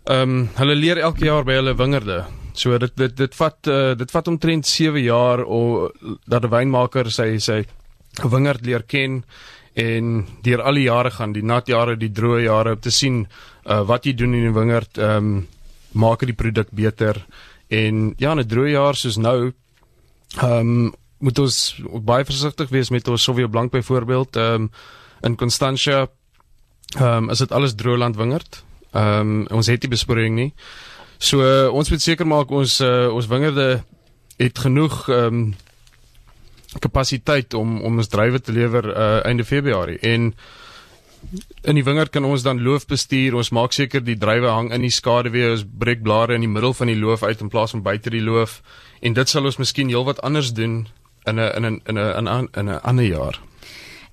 ehm 0.03 0.33
um, 0.33 0.49
hulle 0.57 0.75
leer 0.75 0.97
elke 0.97 1.25
jaar 1.25 1.45
by 1.45 1.59
hulle 1.59 1.75
wingerde. 1.77 2.23
So 2.53 2.77
dit 2.81 2.97
dit 2.97 3.15
dit 3.17 3.37
vat 3.37 3.69
uh, 3.69 3.93
dit 4.01 4.15
vat 4.17 4.33
omtrent 4.33 4.65
7 4.65 5.03
jaar 5.03 5.45
om 5.45 5.91
dat 6.25 6.43
'n 6.43 6.53
wynmaker 6.57 7.11
sy 7.11 7.37
sy 7.37 7.61
wingerd 8.23 8.65
leer 8.65 8.83
ken 8.83 9.23
en 9.73 10.25
deur 10.41 10.61
al 10.61 10.73
die 10.73 10.89
jare 10.89 11.11
gaan, 11.11 11.33
die 11.33 11.45
nat 11.45 11.67
jare, 11.67 11.97
die 11.97 12.11
droë 12.11 12.43
jare 12.49 12.71
om 12.71 12.79
te 12.79 12.91
sien 12.91 13.27
uh, 13.65 13.81
wat 13.85 14.05
jy 14.05 14.13
doen 14.13 14.33
in 14.33 14.49
die 14.49 14.59
wingerd 14.59 14.97
ehm 14.97 15.17
um, 15.17 15.47
maak 15.91 16.19
dit 16.19 16.33
die 16.33 16.41
produk 16.43 16.71
beter 16.71 17.25
en 17.69 18.15
ja, 18.17 18.33
'n 18.33 18.47
droë 18.47 18.71
jaar 18.71 18.95
soos 18.95 19.17
nou 19.17 19.53
ehm 20.41 20.59
um, 20.59 20.93
moet 21.19 21.39
ons 21.39 21.57
baie 22.05 22.25
versigtig 22.25 22.69
wees 22.69 22.91
met 22.93 23.07
ons 23.07 23.23
Sauvignon 23.23 23.51
Blanc 23.51 23.71
byvoorbeeld. 23.71 24.35
Ehm 24.35 24.67
um, 24.67 24.71
in 25.21 25.35
Constantia 25.35 26.07
ehm 26.95 27.23
um, 27.23 27.29
is 27.29 27.37
dit 27.37 27.51
alles 27.51 27.75
droëland 27.75 28.15
wingerd. 28.15 28.63
Ehm 28.91 29.19
um, 29.19 29.47
ons 29.47 29.67
het 29.67 29.81
nie 29.81 29.89
besporing 29.89 30.35
nie. 30.35 30.53
So 31.17 31.41
uh, 31.41 31.73
ons 31.73 31.89
moet 31.89 32.01
seker 32.01 32.27
maak 32.27 32.51
ons 32.51 32.79
uh, 32.79 33.09
ons 33.13 33.27
wingerde 33.27 33.83
het 34.37 34.59
genoeg 34.59 35.07
ehm 35.09 35.41
um, 35.41 35.55
kapasiteit 36.79 37.53
om 37.53 37.81
om 37.81 37.97
ons 37.97 38.07
drywe 38.07 38.41
te 38.41 38.51
lewer 38.51 38.85
uh, 38.91 39.25
einde 39.25 39.45
Februarie. 39.45 39.99
En 39.99 40.33
in 41.63 41.75
die 41.75 41.83
wingerd 41.83 42.11
kan 42.13 42.25
ons 42.25 42.43
dan 42.43 42.61
loof 42.61 42.85
bestuur. 42.85 43.35
Ons 43.35 43.49
maak 43.49 43.73
seker 43.73 44.03
die 44.03 44.17
drywe 44.17 44.51
hang 44.53 44.69
in 44.75 44.85
die 44.85 44.93
skaduwee. 44.93 45.49
Ons 45.51 45.65
breek 45.65 46.03
blare 46.03 46.37
in 46.37 46.45
die 46.45 46.51
middel 46.51 46.73
van 46.77 46.91
die 46.91 46.99
loof 46.99 47.23
uit 47.23 47.41
in 47.41 47.49
plaas 47.49 47.73
van 47.73 47.81
buite 47.81 48.13
die 48.13 48.21
loof. 48.21 48.61
En 49.01 49.13
dit 49.17 49.29
sal 49.29 49.45
ons 49.45 49.57
miskien 49.57 49.89
heelwat 49.89 50.21
anders 50.21 50.53
doen 50.53 50.85
in 51.27 51.39
'n 51.39 51.51
in 51.57 51.65
'n 51.65 51.81
in 51.87 52.27
'n 52.27 52.49
in 52.53 52.69
'n 52.69 52.81
ander 52.81 53.05
jaar. 53.05 53.39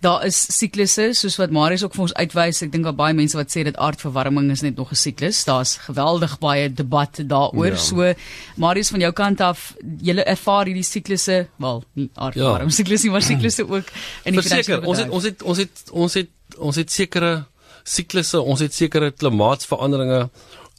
Daar 0.05 0.25
is 0.26 0.37
siklusse 0.52 1.14
soos 1.16 1.37
wat 1.40 1.52
Marius 1.55 1.84
ook 1.84 1.94
vir 1.96 2.02
ons 2.05 2.14
uitwys. 2.14 2.61
Ek 2.62 2.72
dink 2.72 2.84
daar 2.84 2.96
baie 2.96 3.15
mense 3.17 3.36
wat 3.39 3.53
sê 3.55 3.62
dat 3.65 3.79
aardverwarming 3.81 4.50
is 4.53 4.60
net 4.60 4.77
nog 4.77 4.91
'n 4.93 5.00
siklus. 5.00 5.44
Daar's 5.44 5.77
geweldig 5.86 6.39
baie 6.39 6.69
debat 6.72 7.20
daaroor. 7.29 7.72
Ja. 7.72 7.77
So 7.77 8.12
Marius 8.56 8.91
van 8.91 9.00
jou 9.00 9.12
kant 9.12 9.41
af, 9.41 9.74
jy 10.03 10.15
ervaar 10.17 10.67
hierdie 10.67 10.84
siklusse, 10.84 11.48
wel, 11.56 11.84
nie 11.93 12.10
aardverwarming 12.15 12.70
ja. 12.70 12.77
siklusse, 12.77 13.10
maar 13.10 13.22
siklusse 13.22 13.65
ook 13.74 13.89
in 14.24 14.32
die 14.32 14.43
Verseker, 14.43 14.84
ons 14.84 14.98
het 14.98 15.10
ons 15.10 15.24
het 15.24 15.43
ons 15.43 15.58
het 15.58 15.91
ons 15.91 16.15
het 16.15 16.29
ons 16.58 16.77
het 16.77 16.91
sekere 16.91 17.44
siklusse, 17.84 18.41
ons 18.41 18.60
het 18.60 18.74
sekere 18.74 19.10
klimaatsveranderinge. 19.10 20.29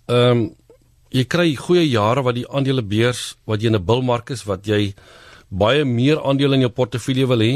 Ehm 0.05 0.31
um, 0.31 0.55
jy 1.15 1.23
kry 1.31 1.53
goeie 1.55 1.85
jare 1.87 2.21
wat 2.25 2.35
die 2.35 2.47
aandelebeurs 2.49 3.35
wat 3.47 3.61
jy 3.61 3.67
in 3.71 3.75
'n 3.75 3.85
bilmark 3.85 4.29
is 4.29 4.43
wat 4.43 4.65
jy 4.67 4.93
baie 5.55 5.85
meer 5.85 6.21
aandele 6.21 6.57
in 6.57 6.65
jou 6.65 6.73
portefeulje 6.73 7.27
wil 7.31 7.43
hê, 7.43 7.53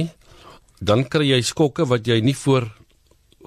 dan 0.79 1.03
kry 1.11 1.31
jy 1.33 1.41
skokke 1.43 1.87
wat 1.89 2.07
jy 2.07 2.19
nie 2.23 2.35
voor 2.35 2.69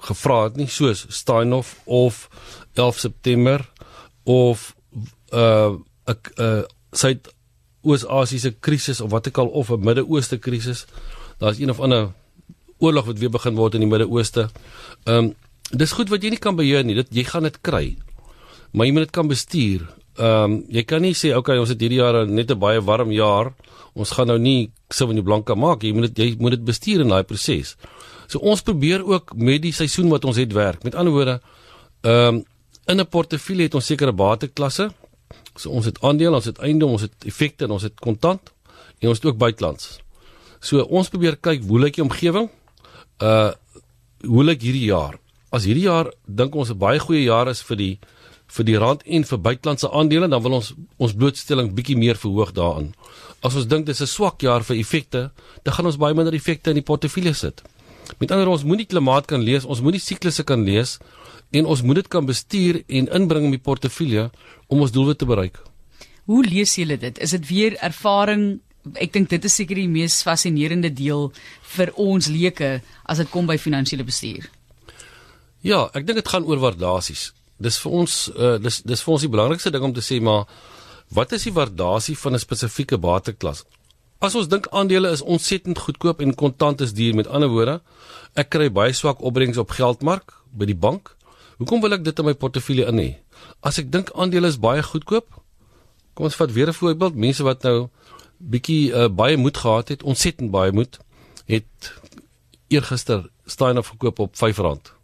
gevra 0.03 0.43
het 0.47 0.57
nie, 0.59 0.67
soos 0.69 1.05
Steinhoff 1.09 1.79
of 1.85 2.27
11 2.75 2.99
September 2.99 3.65
of 4.23 4.73
uh 5.33 5.77
'n 6.07 6.17
uh 6.37 6.63
Suid-Oos-Asiese 6.93 8.53
krisis 8.59 9.01
of 9.01 9.09
wat 9.11 9.27
ek 9.27 9.37
al 9.37 9.47
of 9.47 9.69
'n 9.69 9.81
Midde-Ooste 9.81 10.37
krisis. 10.37 10.85
Daar's 11.39 11.59
een 11.59 11.69
of 11.69 11.79
ander 11.79 12.13
oorlog 12.77 13.05
wat 13.05 13.17
weer 13.19 13.29
begin 13.29 13.55
word 13.55 13.73
in 13.73 13.79
die 13.79 13.89
Midde-Ooste. 13.89 14.49
Ehm 15.03 15.17
um, 15.17 15.35
dis 15.71 15.91
goed 15.91 16.09
wat 16.09 16.21
jy 16.21 16.29
nie 16.29 16.41
kan 16.41 16.55
beheer 16.55 16.83
nie. 16.83 16.95
Dit 16.95 17.07
jy 17.09 17.23
gaan 17.23 17.43
dit 17.43 17.57
kry. 17.61 17.97
Maar 18.71 18.85
jy 18.85 18.91
moet 18.91 19.05
dit 19.07 19.15
kan 19.15 19.27
bestuur. 19.27 19.87
Ehm 20.17 20.43
um, 20.43 20.63
jy 20.69 20.83
kan 20.83 21.01
nie 21.01 21.13
sê 21.13 21.35
okay, 21.35 21.57
ons 21.57 21.69
het 21.69 21.81
hierdie 21.81 21.99
jaar 21.99 22.27
net 22.27 22.51
'n 22.51 22.59
baie 22.59 22.81
warm 22.81 23.11
jaar 23.11 23.53
ons 23.93 24.13
gaan 24.15 24.27
nou 24.27 24.39
nie 24.41 24.71
Sauvignon 24.93 25.25
Blanc 25.25 25.49
maak 25.57 25.83
jy 25.85 25.93
moet 25.93 26.13
dit 26.13 26.23
jy 26.25 26.37
moet 26.41 26.57
dit 26.57 26.65
bestuur 26.65 27.01
in 27.01 27.13
daai 27.13 27.23
proses. 27.23 27.75
So 28.27 28.39
ons 28.39 28.61
probeer 28.65 29.05
ook 29.05 29.35
met 29.35 29.61
die 29.61 29.73
seisoen 29.73 30.09
wat 30.09 30.25
ons 30.25 30.39
het 30.41 30.53
werk. 30.53 30.83
Met 30.83 30.95
ander 30.95 31.13
woorde, 31.13 31.39
ehm 32.01 32.41
um, 32.41 32.43
in 32.87 32.99
'n 32.99 33.07
portefeulje 33.07 33.63
het 33.63 33.75
ons 33.75 33.85
sekere 33.85 34.11
bateklasse. 34.11 34.91
So 35.55 35.69
ons 35.69 35.85
het 35.85 36.01
aandele, 36.01 36.35
ons 36.35 36.45
het 36.45 36.57
eiendom, 36.57 36.91
ons 36.91 37.01
het 37.01 37.13
effekte 37.25 37.63
en 37.65 37.71
ons 37.71 37.83
het 37.83 37.99
kontant 37.99 38.51
en 38.99 39.09
ons 39.09 39.17
het 39.17 39.25
ook 39.25 39.37
buitelands. 39.37 39.99
So 40.59 40.81
ons 40.81 41.09
probeer 41.09 41.37
kyk 41.37 41.63
hoe 41.67 41.79
lyk 41.79 41.95
die 41.95 42.03
omgewing? 42.03 42.49
Uh 43.21 43.51
hoe 44.23 44.43
lyk 44.43 44.61
hierdie 44.61 44.87
jaar? 44.87 45.19
As 45.51 45.65
hierdie 45.65 45.83
jaar 45.83 46.11
dink 46.25 46.55
ons 46.55 46.69
'n 46.69 46.77
baie 46.77 46.99
goeie 46.99 47.23
jaar 47.23 47.47
is 47.47 47.61
vir 47.61 47.77
die 47.77 47.99
vir 48.53 48.67
die 48.67 48.77
rand 48.77 49.03
en 49.05 49.25
vir 49.25 49.39
buitelandse 49.47 49.89
aandele, 49.89 50.29
dan 50.29 50.43
wil 50.45 50.59
ons 50.59 50.73
ons 51.01 51.15
blootstelling 51.17 51.73
bietjie 51.73 51.97
meer 51.97 52.19
verhoog 52.19 52.53
daaraan. 52.53 52.91
As 53.43 53.57
ons 53.59 53.67
dink 53.67 53.85
dis 53.85 54.01
'n 54.01 54.07
swak 54.07 54.41
jaar 54.41 54.63
vir 54.63 54.77
effekte, 54.77 55.31
dan 55.63 55.73
gaan 55.73 55.85
ons 55.85 55.97
baie 55.97 56.13
minder 56.13 56.33
effekte 56.33 56.69
in 56.69 56.75
die 56.75 56.89
portefeulje 56.91 57.33
sit. 57.33 57.61
Met 58.19 58.31
ander 58.31 58.45
woorde, 58.45 58.61
ons 58.61 58.69
moet 58.69 58.77
die 58.77 58.91
klimaat 58.93 59.25
kan 59.27 59.41
lees, 59.41 59.65
ons 59.65 59.81
moet 59.81 59.93
die 59.93 60.03
siklusse 60.03 60.43
kan 60.43 60.63
lees 60.63 60.99
en 61.51 61.65
ons 61.65 61.81
moet 61.81 61.95
dit 61.95 62.07
kan 62.07 62.25
bestuur 62.25 62.83
en 62.87 63.07
inbring 63.07 63.45
in 63.45 63.51
die 63.51 63.61
portefeulje 63.61 64.29
om 64.67 64.81
ons 64.81 64.91
doelwit 64.91 65.17
te 65.17 65.25
bereik. 65.25 65.59
Hoe 66.25 66.43
lees 66.45 66.75
julle 66.75 66.97
dit? 66.97 67.19
Is 67.19 67.31
dit 67.31 67.47
weer 67.47 67.77
ervaring? 67.83 68.61
Ek 68.95 69.13
dink 69.13 69.29
dit 69.29 69.43
is 69.43 69.55
seker 69.55 69.75
die 69.75 69.87
mees 69.87 70.21
fascinerende 70.23 70.89
deel 70.93 71.31
vir 71.75 71.91
ons 71.95 72.27
leuke 72.27 72.81
as 73.05 73.17
dit 73.17 73.29
kom 73.29 73.47
by 73.47 73.57
finansiële 73.57 74.03
bestuur. 74.03 74.49
Ja, 75.63 75.89
ek 75.93 76.07
dink 76.07 76.19
dit 76.19 76.27
gaan 76.27 76.45
oor 76.45 76.59
waardasies. 76.59 77.31
Dis 77.63 77.79
vir 77.83 77.95
ons 78.01 78.17
uh, 78.33 78.57
dis 78.61 78.81
dis 78.83 79.03
vir 79.05 79.13
ons 79.15 79.23
die 79.25 79.31
belangrikste 79.31 79.71
ding 79.73 79.85
om 79.87 79.93
te 79.95 80.03
sê 80.03 80.19
maar 80.21 80.45
wat 81.13 81.33
is 81.37 81.45
die 81.47 81.55
waardasie 81.55 82.15
van 82.17 82.33
'n 82.33 82.43
spesifieke 82.43 82.97
bateklas? 82.97 83.63
As 84.23 84.35
ons 84.39 84.47
dink 84.47 84.67
aandele 84.71 85.11
is 85.11 85.21
ontsettend 85.21 85.79
goedkoop 85.83 86.21
en 86.23 86.35
kontant 86.35 86.81
is 86.81 86.93
duur 86.93 87.15
met 87.15 87.27
ander 87.27 87.49
woorde, 87.51 87.81
ek 88.39 88.49
kry 88.55 88.69
baie 88.71 88.93
swak 88.93 89.19
opbrengs 89.19 89.59
op 89.59 89.75
geldmark 89.75 90.33
by 90.51 90.65
die 90.65 90.79
bank. 90.85 91.15
Hoekom 91.59 91.81
wil 91.83 91.93
ek 91.93 92.05
dit 92.05 92.19
in 92.19 92.25
my 92.25 92.33
portefeulje 92.33 92.87
in 92.87 93.01
hê? 93.01 93.09
As 93.61 93.79
ek 93.79 93.91
dink 93.91 94.13
aandele 94.15 94.47
is 94.47 94.57
baie 94.57 94.83
goedkoop, 94.83 95.27
kom 96.15 96.29
ons 96.29 96.39
vat 96.39 96.51
weer 96.55 96.69
'n 96.71 96.79
voorbeeld, 96.79 97.15
mense 97.15 97.43
wat 97.43 97.63
nou 97.63 97.89
bietjie 98.39 98.91
uh, 98.91 99.07
baie 99.07 99.37
moed 99.37 99.57
gehad 99.57 99.89
het, 99.89 100.03
ontsettend 100.03 100.51
baie 100.51 100.71
moed, 100.71 100.99
het 101.45 101.93
eergister 102.67 103.29
Steiner 103.45 103.83
verkoop 103.83 104.19
op 104.19 104.35
R5. 104.35 105.02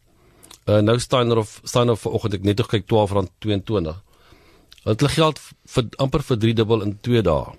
Uh, 0.70 0.80
nou 0.86 1.00
Steiner 1.02 1.40
of 1.42 1.56
Steiner 1.64 1.98
vanoggend 1.98 2.36
ek 2.38 2.44
net 2.46 2.60
gekyk 2.62 2.86
R12.22. 2.86 3.96
Hulle 4.86 5.10
geld 5.16 5.40
vir 5.74 5.88
amper 6.04 6.24
vir 6.28 6.38
3 6.44 6.58
dubbel 6.60 6.86
in 6.86 6.98
2 7.08 7.24
dae. 7.26 7.56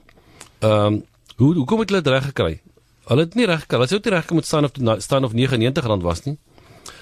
Ehm 0.60 0.86
um, 0.86 1.00
hoe 1.40 1.54
hoe 1.56 1.64
kom 1.64 1.80
dit 1.80 1.90
hulle 1.90 2.12
reg 2.12 2.26
gekry? 2.28 2.60
Hulle 3.08 3.24
het 3.24 3.34
nie 3.34 3.46
reg 3.48 3.64
gekry. 3.64 3.80
Hulle 3.80 3.88
sou 3.88 3.98
nie 4.04 4.12
reg 4.12 4.26
gekom 4.26 4.38
met 4.38 4.46
Steiner 4.46 4.70
of 4.70 5.02
Steiner 5.02 5.28
of 5.28 5.34
R99 5.34 6.04
was 6.04 6.22
nie. 6.26 6.36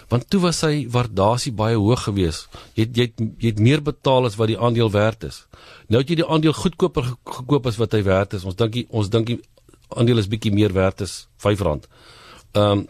Want 0.08 0.28
toe 0.30 0.40
was 0.40 0.62
sy 0.62 0.86
waardasie 0.88 1.52
baie 1.52 1.76
hoog 1.76 2.06
geweest. 2.06 2.48
Jy 2.78 2.86
het, 2.86 2.96
jy 2.96 3.06
het, 3.08 3.24
jy 3.42 3.52
het 3.52 3.60
meer 3.60 3.82
betaal 3.84 4.28
as 4.30 4.38
wat 4.40 4.48
die 4.48 4.58
aandeel 4.58 4.90
werd 4.94 5.26
is. 5.28 5.42
Nou 5.88 6.00
het 6.00 6.08
jy 6.08 6.22
die 6.22 6.28
aandeel 6.28 6.56
goedkoper 6.56 7.10
gekoop 7.26 7.66
as 7.68 7.76
wat 7.76 7.92
hy 7.98 8.02
werd 8.06 8.38
is. 8.38 8.46
Ons 8.48 8.56
dink 8.56 8.78
ons 8.88 9.10
dink 9.12 9.34
die 9.34 9.40
aandeel 9.92 10.22
is 10.22 10.30
bietjie 10.30 10.54
meer 10.54 10.72
werd 10.72 11.04
as 11.04 11.26
R5. 11.44 11.84
Ehm 12.54 12.62
um, 12.62 12.86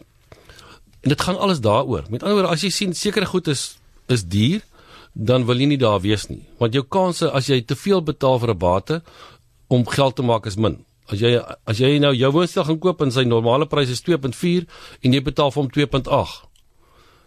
En 1.01 1.09
dit 1.09 1.21
gaan 1.21 1.39
alles 1.39 1.59
daaroor. 1.59 2.03
Met 2.09 2.23
ander 2.23 2.37
woorde, 2.37 2.53
as 2.53 2.61
jy 2.61 2.69
sien 2.69 2.93
sekere 2.93 3.25
goed 3.25 3.47
is 3.47 3.77
is 4.09 4.23
duur, 4.25 4.63
dan 5.13 5.45
wil 5.45 5.59
jy 5.61 5.67
nie 5.69 5.77
daar 5.77 5.99
wees 6.01 6.27
nie. 6.27 6.41
Want 6.57 6.73
jou 6.73 6.83
kanse 6.83 7.29
as 7.31 7.49
jy 7.49 7.61
te 7.61 7.75
veel 7.75 8.01
betaal 8.03 8.39
vir 8.39 8.49
'n 8.49 8.57
bate 8.57 9.01
om 9.67 9.87
geld 9.87 10.15
te 10.15 10.21
maak 10.21 10.45
is 10.45 10.55
min. 10.55 10.85
As 11.09 11.19
jy 11.19 11.41
as 11.65 11.77
jy 11.77 11.97
nou 11.99 12.13
jou 12.15 12.31
woonstel 12.31 12.63
gaan 12.63 12.79
koop 12.79 13.01
en 13.01 13.11
sy 13.11 13.23
normale 13.23 13.65
prys 13.65 13.89
is 13.89 14.01
2.4 14.01 14.65
en 15.01 15.13
jy 15.13 15.21
betaal 15.21 15.51
vir 15.51 15.61
hom 15.61 15.71
2.8. 15.71 16.45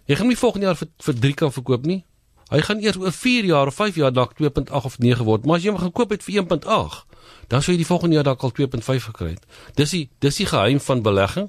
Jy 0.06 0.16
gaan 0.16 0.26
nie 0.26 0.36
volgende 0.36 0.66
jaar 0.66 0.76
vir 0.76 0.88
vir 0.98 1.14
3 1.14 1.34
kan 1.34 1.52
verkoop 1.52 1.86
nie. 1.86 2.04
Hy 2.50 2.60
gaan 2.60 2.82
eers 2.84 2.98
oor 3.00 3.12
4 3.12 3.44
jaar 3.44 3.66
of 3.66 3.74
5 3.74 3.96
jaar 3.96 4.12
dalk 4.12 4.34
2.8 4.36 4.84
of 4.84 4.98
9 4.98 5.24
word. 5.24 5.46
Maar 5.46 5.56
as 5.56 5.62
jy 5.62 5.70
hom 5.70 5.80
gaan 5.80 5.92
koop 5.92 6.10
het 6.10 6.22
vir 6.22 6.42
1.8, 6.42 7.06
dan 7.48 7.62
sou 7.62 7.72
jy 7.72 7.80
die 7.80 7.86
volgende 7.86 8.18
jaar 8.18 8.24
dalk 8.24 8.42
al 8.42 8.52
2.5 8.52 9.08
gekry 9.10 9.30
het. 9.30 9.46
Dis 9.78 9.90
die 9.90 10.08
dis 10.20 10.36
die 10.36 10.46
geheim 10.46 10.80
van 10.80 11.02
belegging 11.02 11.48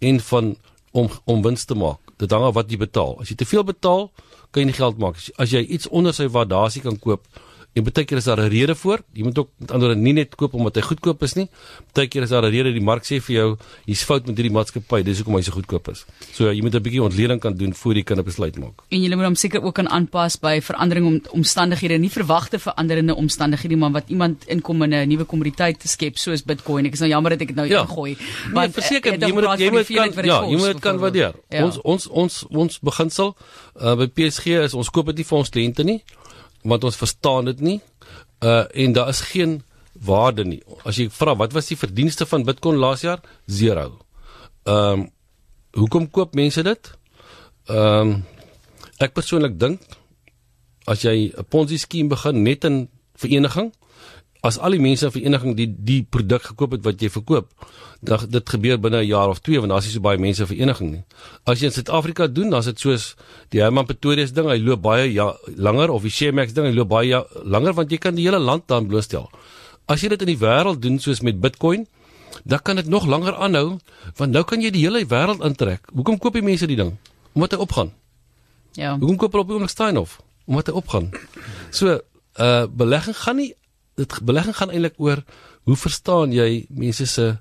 en 0.00 0.20
van 0.20 0.56
om 0.94 1.10
om 1.26 1.42
wins 1.42 1.66
te 1.66 1.74
maak. 1.74 1.98
Dit 2.22 2.30
hang 2.30 2.46
af 2.46 2.54
wat 2.54 2.70
jy 2.70 2.78
betaal. 2.78 3.16
As 3.20 3.32
jy 3.32 3.36
te 3.40 3.48
veel 3.48 3.66
betaal, 3.66 4.06
kan 4.54 4.62
jy 4.62 4.68
nie 4.70 4.76
geld 4.78 5.00
maak. 5.02 5.18
As 5.42 5.50
jy 5.50 5.64
iets 5.66 5.90
onder 5.90 6.14
sy 6.14 6.28
waardasie 6.30 6.84
kan 6.84 6.98
koop, 7.02 7.26
En 7.74 7.82
baie 7.82 8.04
keer 8.06 8.20
is 8.20 8.24
daar 8.24 8.38
'n 8.38 8.48
rede 8.48 8.74
voor. 8.74 9.00
Jy 9.12 9.22
moet 9.22 9.38
ook 9.38 9.48
met 9.58 9.70
ander 9.70 9.96
nie 9.96 10.12
net 10.12 10.34
koop 10.34 10.54
omdat 10.54 10.74
hy 10.74 10.82
goedkoop 10.82 11.22
is 11.22 11.34
nie. 11.34 11.48
Baie 11.92 12.08
keer 12.08 12.22
is 12.22 12.28
daar 12.28 12.44
'n 12.44 12.50
rede 12.50 12.72
die 12.72 12.80
mark 12.80 13.02
sê 13.02 13.20
vir 13.20 13.34
jou, 13.34 13.56
hier's 13.84 14.02
fout 14.02 14.26
met 14.26 14.36
hierdie 14.36 14.52
maatskappy, 14.52 15.02
dis 15.02 15.18
hoekom 15.18 15.34
hy 15.34 15.42
so 15.42 15.52
goedkoop 15.52 15.88
is. 15.88 16.04
So 16.32 16.52
jy 16.52 16.62
moet 16.62 16.74
'n 16.74 16.82
bietjie 16.82 17.02
ontleding 17.02 17.40
kan 17.40 17.56
doen 17.56 17.74
voor 17.74 17.94
jy 17.94 18.02
kan 18.02 18.18
'n 18.18 18.24
besluit 18.24 18.56
maak. 18.58 18.82
En 18.88 19.02
jy 19.02 19.14
moet 19.14 19.24
hom 19.24 19.34
seker 19.34 19.62
ook 19.62 19.74
kan 19.74 19.88
aanpas 19.88 20.38
by 20.38 20.60
verandering 20.60 21.06
om 21.06 21.20
omstandighede, 21.30 21.98
nie 21.98 22.10
verwagte 22.10 22.58
veranderende 22.58 23.14
omstandighede, 23.14 23.76
maar 23.76 23.90
wat 23.90 24.04
iemand 24.08 24.44
inkom 24.46 24.82
in 24.82 24.94
'n 24.94 25.08
nuwe 25.08 25.24
kommoditeit 25.24 25.80
te 25.80 25.88
skep 25.88 26.16
soos 26.16 26.44
Bitcoin. 26.44 26.86
Ek 26.86 26.92
is 26.92 27.00
nou 27.00 27.10
jammer 27.10 27.30
dat 27.30 27.40
ek 27.40 27.46
dit 27.46 27.56
nou 27.56 27.68
ja. 27.68 27.80
ingooi. 27.80 28.16
Maar 28.52 28.64
nee, 28.64 28.72
verseker 28.72 29.12
jy 29.18 29.32
moet 29.32 29.58
jy 29.58 29.70
moet 29.70 29.86
kan, 29.86 30.24
ja, 30.24 30.46
jy 30.46 30.56
moet 30.56 30.80
kan 30.80 30.98
waardeer. 30.98 31.34
Ja. 31.48 31.64
Ons 31.64 31.80
ons 31.82 32.06
ons 32.06 32.44
ons 32.50 32.78
beginsel 32.78 33.36
uh, 33.80 33.94
by 33.96 34.06
PSG 34.06 34.46
is 34.46 34.74
ons 34.74 34.90
koop 34.90 35.06
dit 35.06 35.16
nie 35.16 35.24
vir 35.24 35.38
ons 35.38 35.48
kliënte 35.48 35.84
nie 35.84 36.02
want 36.64 36.84
ons 36.84 36.98
verstaan 36.98 37.50
dit 37.52 37.60
nie. 37.60 37.78
Uh 38.40 38.64
en 38.72 38.92
daar 38.96 39.08
is 39.12 39.20
geen 39.32 39.62
waarde 39.92 40.44
nie. 40.44 40.62
As 40.84 40.98
jy 40.98 41.08
vra 41.12 41.36
wat 41.38 41.52
was 41.52 41.70
die 41.70 41.78
verdienste 41.78 42.26
van 42.26 42.44
Bitcoin 42.44 42.80
laas 42.80 43.04
jaar? 43.04 43.20
0. 43.46 43.98
Ehm 44.64 45.00
um, 45.00 45.10
hoekom 45.74 46.10
koop 46.10 46.34
mense 46.34 46.62
dit? 46.62 46.92
Ehm 47.68 48.00
um, 48.00 48.24
ek 49.02 49.14
persoonlik 49.14 49.58
dink 49.58 49.80
as 50.86 51.02
jy 51.02 51.32
'n 51.32 51.44
Ponzi 51.48 51.78
skema 51.78 52.14
begin 52.14 52.42
net 52.42 52.64
in 52.64 52.88
vereniging 53.16 53.72
as 54.44 54.58
al 54.60 54.76
die 54.76 54.82
mense 54.82 55.06
in 55.08 55.12
vereniging 55.14 55.54
die 55.56 55.68
die 55.72 56.02
produk 56.04 56.50
gekoop 56.50 56.76
het 56.76 56.82
wat 56.84 57.00
jy 57.00 57.08
verkoop, 57.12 57.48
dan 58.04 58.26
dit 58.28 58.50
gebeur 58.54 58.76
binne 58.80 59.00
'n 59.00 59.06
jaar 59.08 59.28
of 59.32 59.40
2 59.40 59.60
want 59.60 59.72
daar's 59.72 59.86
nie 59.86 59.94
so 59.94 60.00
baie 60.00 60.18
mense 60.18 60.42
in 60.42 60.46
vereniging 60.46 60.90
nie. 60.90 61.04
As 61.46 61.60
jy 61.60 61.66
in 61.66 61.72
Suid-Afrika 61.72 62.26
doen, 62.26 62.50
dan's 62.50 62.66
dit 62.66 62.78
soos 62.78 63.16
die 63.48 63.60
Herman 63.60 63.86
Pretorius 63.86 64.32
ding, 64.32 64.46
hy 64.48 64.58
loop 64.58 64.82
baie 64.82 65.12
ja, 65.12 65.34
langer 65.56 65.90
of 65.90 66.02
die 66.02 66.10
Shemax 66.10 66.52
ding, 66.52 66.66
hy 66.66 66.74
loop 66.74 66.88
baie 66.88 67.08
ja, 67.08 67.24
langer 67.42 67.72
want 67.72 67.90
jy 67.90 67.98
kan 67.98 68.14
die 68.14 68.24
hele 68.24 68.38
land 68.38 68.68
dan 68.68 68.86
blootstel. 68.86 69.30
As 69.86 70.00
jy 70.00 70.08
dit 70.08 70.20
in 70.20 70.26
die 70.26 70.38
wêreld 70.38 70.82
doen 70.82 70.98
soos 70.98 71.20
met 71.20 71.40
Bitcoin, 71.40 71.86
dan 72.44 72.60
kan 72.62 72.76
dit 72.76 72.86
nog 72.86 73.06
langer 73.06 73.34
aanhou 73.34 73.78
want 74.16 74.30
nou 74.32 74.44
kan 74.44 74.60
jy 74.60 74.70
die 74.70 74.84
hele 74.84 75.06
wêreld 75.06 75.40
intrek. 75.40 75.88
Hoekom 75.94 76.18
koop 76.18 76.32
die 76.32 76.42
mense 76.42 76.66
die 76.66 76.76
ding? 76.76 76.96
Omdat 77.32 77.52
hy 77.52 77.58
opgaan. 77.58 77.92
Ja. 78.72 78.98
Hoekom 78.98 79.16
koop 79.16 79.32
hulle 79.32 79.44
op 79.44 79.50
Oomblik 79.50 79.70
Steinhof? 79.70 80.20
Omdat 80.44 80.66
hy 80.66 80.72
opgaan. 80.72 81.10
So, 81.70 82.00
uh 82.34 82.66
belegging 82.66 83.16
gaan 83.16 83.36
nie 83.36 83.54
dit 84.00 84.18
belegging 84.22 84.56
gaan 84.56 84.70
eintlik 84.70 84.98
oor 85.02 85.22
hoe 85.64 85.76
verstaan 85.76 86.32
jy 86.32 86.66
mense 86.68 87.06
se 87.06 87.34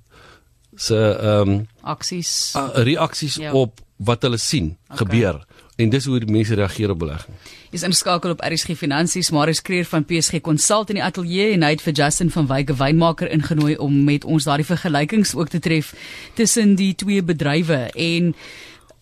se 0.75 0.98
ehm 0.98 1.50
um, 1.50 1.67
aksies 1.81 2.53
reaksies 2.74 3.36
ja. 3.41 3.53
op 3.53 3.81
wat 3.98 4.24
hulle 4.25 4.38
sien 4.38 4.77
okay. 4.89 4.98
gebeur 5.03 5.43
en 5.75 5.89
dis 5.89 6.05
hoe 6.05 6.19
die 6.22 6.29
mense 6.29 6.53
reageer 6.53 6.91
op 6.93 7.00
belegging. 7.01 7.38
Is 7.74 7.81
inskakel 7.83 8.36
op 8.36 8.43
RSG 8.45 8.75
Finansies, 8.77 9.31
Marius 9.33 9.62
Kreer 9.65 9.88
van 9.89 10.05
PSG 10.05 10.41
Consult 10.45 10.91
in 10.93 11.00
die 11.00 11.05
ateljee 11.05 11.55
en 11.55 11.65
hy 11.65 11.72
het 11.74 11.81
vir 11.81 11.95
Justin 11.98 12.29
van 12.33 12.45
Wyk 12.51 12.75
wynmaker 12.77 13.31
ingenooi 13.33 13.77
om 13.81 14.03
met 14.05 14.25
ons 14.25 14.45
daardie 14.45 14.67
vergelykings 14.67 15.33
ook 15.33 15.50
te 15.50 15.60
tref 15.63 15.93
tussen 16.38 16.77
die 16.79 16.93
twee 16.95 17.24
bedrywe 17.24 17.88
en 17.93 18.36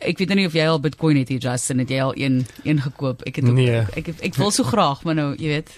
Ek 0.01 0.17
weet 0.17 0.31
nou 0.31 0.39
nie 0.39 0.48
of 0.50 0.55
jy 0.58 0.63
al 0.65 0.79
Bitcoin 0.81 1.20
het 1.20 1.29
hier 1.29 1.43
Justin 1.43 1.84
het 1.84 1.91
jy 1.93 2.00
al 2.01 2.15
een 2.17 2.39
een 2.65 2.79
gekoop 2.81 3.22
ek 3.29 3.36
het 3.38 3.46
ook, 3.46 3.53
nee. 3.53 3.84
ek 3.93 4.08
ek, 4.10 4.24
ek 4.31 4.39
wil 4.41 4.50
so 4.50 4.65
graag 4.65 5.03
maar 5.05 5.13
nou 5.20 5.27
jy 5.36 5.60
weet 5.60 5.70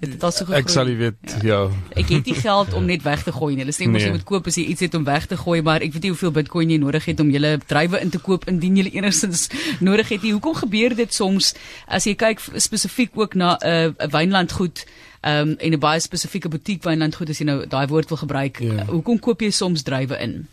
Dit 0.00 0.14
het 0.14 0.22
al 0.24 0.32
so 0.32 0.46
gegroei. 0.48 0.62
Ek 0.62 0.70
sal 0.72 0.88
weet, 0.96 1.34
ja. 1.44 1.58
ja. 1.68 1.80
Ek 2.00 2.08
het 2.08 2.28
nie 2.30 2.36
geld 2.38 2.72
om 2.72 2.86
net 2.88 3.02
weg 3.04 3.22
te 3.26 3.32
gooi 3.36 3.52
nie. 3.52 3.66
Hulle 3.66 3.74
sê 3.76 3.84
mos 3.84 4.00
nee. 4.00 4.06
jy 4.08 4.14
moet 4.14 4.24
koop 4.30 4.46
as 4.48 4.56
jy 4.56 4.64
iets 4.72 4.86
het 4.86 4.96
om 4.96 5.04
weg 5.04 5.26
te 5.28 5.36
gooi, 5.36 5.58
maar 5.66 5.84
ek 5.84 5.92
weet 5.92 6.06
nie 6.08 6.12
hoeveel 6.14 6.32
Bitcoin 6.38 6.72
jy 6.72 6.78
nodig 6.80 7.04
het 7.10 7.20
om 7.20 7.28
julle 7.28 7.58
drywe 7.68 8.00
in 8.00 8.12
te 8.14 8.20
koop 8.24 8.46
indien 8.48 8.78
jy 8.80 8.86
enigstens 8.94 9.50
nodig 9.84 10.08
het. 10.14 10.24
Nie. 10.24 10.32
Hoekom 10.38 10.56
gebeur 10.62 10.96
dit 10.96 11.12
soms 11.12 11.52
as 11.84 12.08
jy 12.08 12.16
kyk 12.16 12.40
spesifiek 12.56 13.12
ook 13.20 13.36
na 13.36 13.58
'n 13.60 13.92
uh, 13.92 14.06
'n 14.06 14.10
wynlandgoed 14.16 14.86
um, 15.20 15.54
en 15.60 15.72
'n 15.72 15.78
baie 15.78 16.00
spesifieke 16.00 16.48
butiek 16.48 16.82
wynlandgoed 16.82 17.28
as 17.28 17.38
jy 17.38 17.44
nou 17.44 17.66
daai 17.66 17.86
woord 17.86 18.08
wil 18.08 18.22
gebruik. 18.24 18.58
Ja. 18.58 18.84
Hoekom 18.88 19.18
koop 19.18 19.40
jy 19.40 19.50
soms 19.50 19.82
drywe 19.82 20.16
in? 20.16 20.48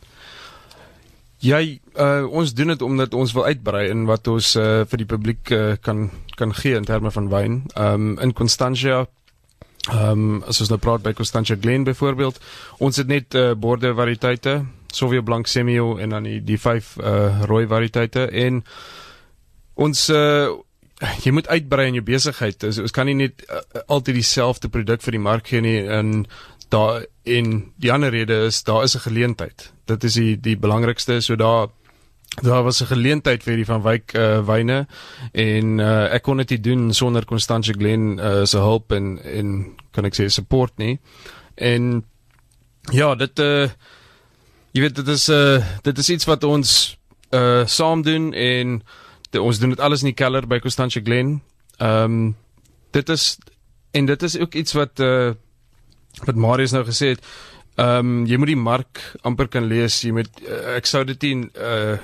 Jy 1.40 1.80
uh, 1.96 2.26
ons 2.30 2.54
doen 2.54 2.68
dit 2.68 2.82
omdat 2.82 3.14
ons 3.14 3.32
wil 3.34 3.46
uitbrei 3.46 3.90
in 3.90 4.06
wat 4.06 4.28
ons 4.28 4.56
uh, 4.56 4.84
vir 4.90 4.98
die 4.98 5.06
publiek 5.06 5.52
uh, 5.52 5.76
kan 5.82 6.10
kan 6.36 6.54
gee 6.54 6.76
in 6.76 6.86
terme 6.86 7.12
van 7.12 7.30
wyn. 7.30 7.64
Ehm 7.76 7.94
um, 7.94 8.20
in 8.20 8.34
Constantia 8.34 9.08
Ehm 9.88 10.12
um, 10.12 10.44
as 10.48 10.60
ons 10.62 10.70
nou 10.70 10.80
praat 10.84 11.04
by 11.04 11.14
Constantia 11.16 11.56
Glen 11.56 11.84
byvoorbeeld, 11.88 12.40
ons 12.84 12.98
het 13.00 13.08
net 13.08 13.36
uh, 13.36 13.54
borde 13.56 13.94
variëteite, 13.96 14.60
Sauvignon 14.92 15.26
Blanc 15.26 15.48
Semillon 15.48 16.00
en 16.00 16.16
dan 16.16 16.28
die 16.28 16.40
die 16.44 16.60
vyf 16.60 16.96
uh, 17.00 17.44
rooi 17.48 17.66
variëteite 17.68 18.28
en 18.46 18.64
ons 19.76 20.10
uh, 20.10 20.50
jy 21.24 21.32
moet 21.32 21.48
uitbrei 21.48 21.88
in 21.88 22.00
jou 22.00 22.04
besigheid. 22.04 22.60
Dus, 22.60 22.82
ons 22.82 22.92
kan 22.96 23.08
nie 23.08 23.16
net 23.16 23.46
uh, 23.48 23.62
altyd 23.88 24.20
dieselfde 24.20 24.72
produk 24.74 25.04
vir 25.06 25.18
die 25.18 25.24
mark 25.24 25.48
gee 25.54 25.64
nie 25.64 25.80
en 25.88 26.26
daar 26.74 27.06
in 27.24 27.72
die 27.80 27.92
ander 27.94 28.12
rede 28.12 28.48
is 28.50 28.64
daar 28.68 28.84
is 28.84 28.96
'n 28.96 29.08
geleentheid. 29.08 29.72
Dit 29.86 30.04
is 30.04 30.14
die 30.14 30.36
die 30.36 30.58
belangrikste. 30.58 31.22
So 31.22 31.36
daar 31.36 31.70
daar 32.42 32.64
was 32.64 32.82
'n 32.82 32.86
geleentheid 32.86 33.44
vir 33.44 33.56
die 33.56 33.66
van 33.66 33.82
Wyk 33.82 34.14
uh, 34.14 34.46
wyne 34.46 34.88
en 35.32 35.80
uh, 35.80 36.14
ek 36.14 36.22
kon 36.24 36.38
dit 36.38 36.64
doen 36.64 36.94
sonder 36.94 37.26
Constantia 37.26 37.74
Glen 37.74 38.20
uh, 38.20 38.46
se 38.46 38.58
hulp 38.58 38.92
en 38.92 39.20
en 39.24 39.76
kan 39.92 40.06
ek 40.06 40.16
sê 40.16 40.28
support 40.30 40.78
nie. 40.78 41.00
En 41.56 42.06
ja, 42.92 43.16
dit 43.16 43.40
uh, 43.40 43.70
jy 44.72 44.82
weet 44.82 44.96
dit 44.96 45.08
is 45.08 45.30
uh, 45.30 45.66
dit 45.82 45.98
is 45.98 46.10
iets 46.10 46.26
wat 46.26 46.44
ons 46.44 46.98
uh, 47.34 47.66
saam 47.66 48.02
doen 48.02 48.34
en 48.34 48.84
de, 49.30 49.42
ons 49.42 49.60
doen 49.60 49.70
dit 49.70 49.80
alles 49.80 50.02
in 50.02 50.12
die 50.12 50.18
keller 50.18 50.48
by 50.48 50.60
Constantia 50.60 51.02
Glen. 51.02 51.42
Ehm 51.78 52.04
um, 52.04 52.36
dit 52.92 53.10
is 53.10 53.38
en 53.92 54.06
dit 54.06 54.24
is 54.24 54.38
ook 54.40 54.54
iets 54.54 54.74
wat 54.74 55.00
uh 55.00 55.34
wat 56.26 56.36
Marius 56.36 56.72
nou 56.72 56.86
gesê 56.86 57.08
het. 57.16 57.26
Ehm 57.76 57.98
um, 57.98 58.26
jy 58.26 58.38
moet 58.38 58.54
die 58.54 58.62
mark 58.62 59.02
amper 59.22 59.48
kan 59.48 59.66
lees. 59.66 60.02
Jy 60.02 60.12
moet 60.12 60.30
uh, 60.46 60.76
ek 60.78 60.86
sou 60.86 61.04
dit 61.04 61.22
nie 61.22 61.50
uh 61.58 61.98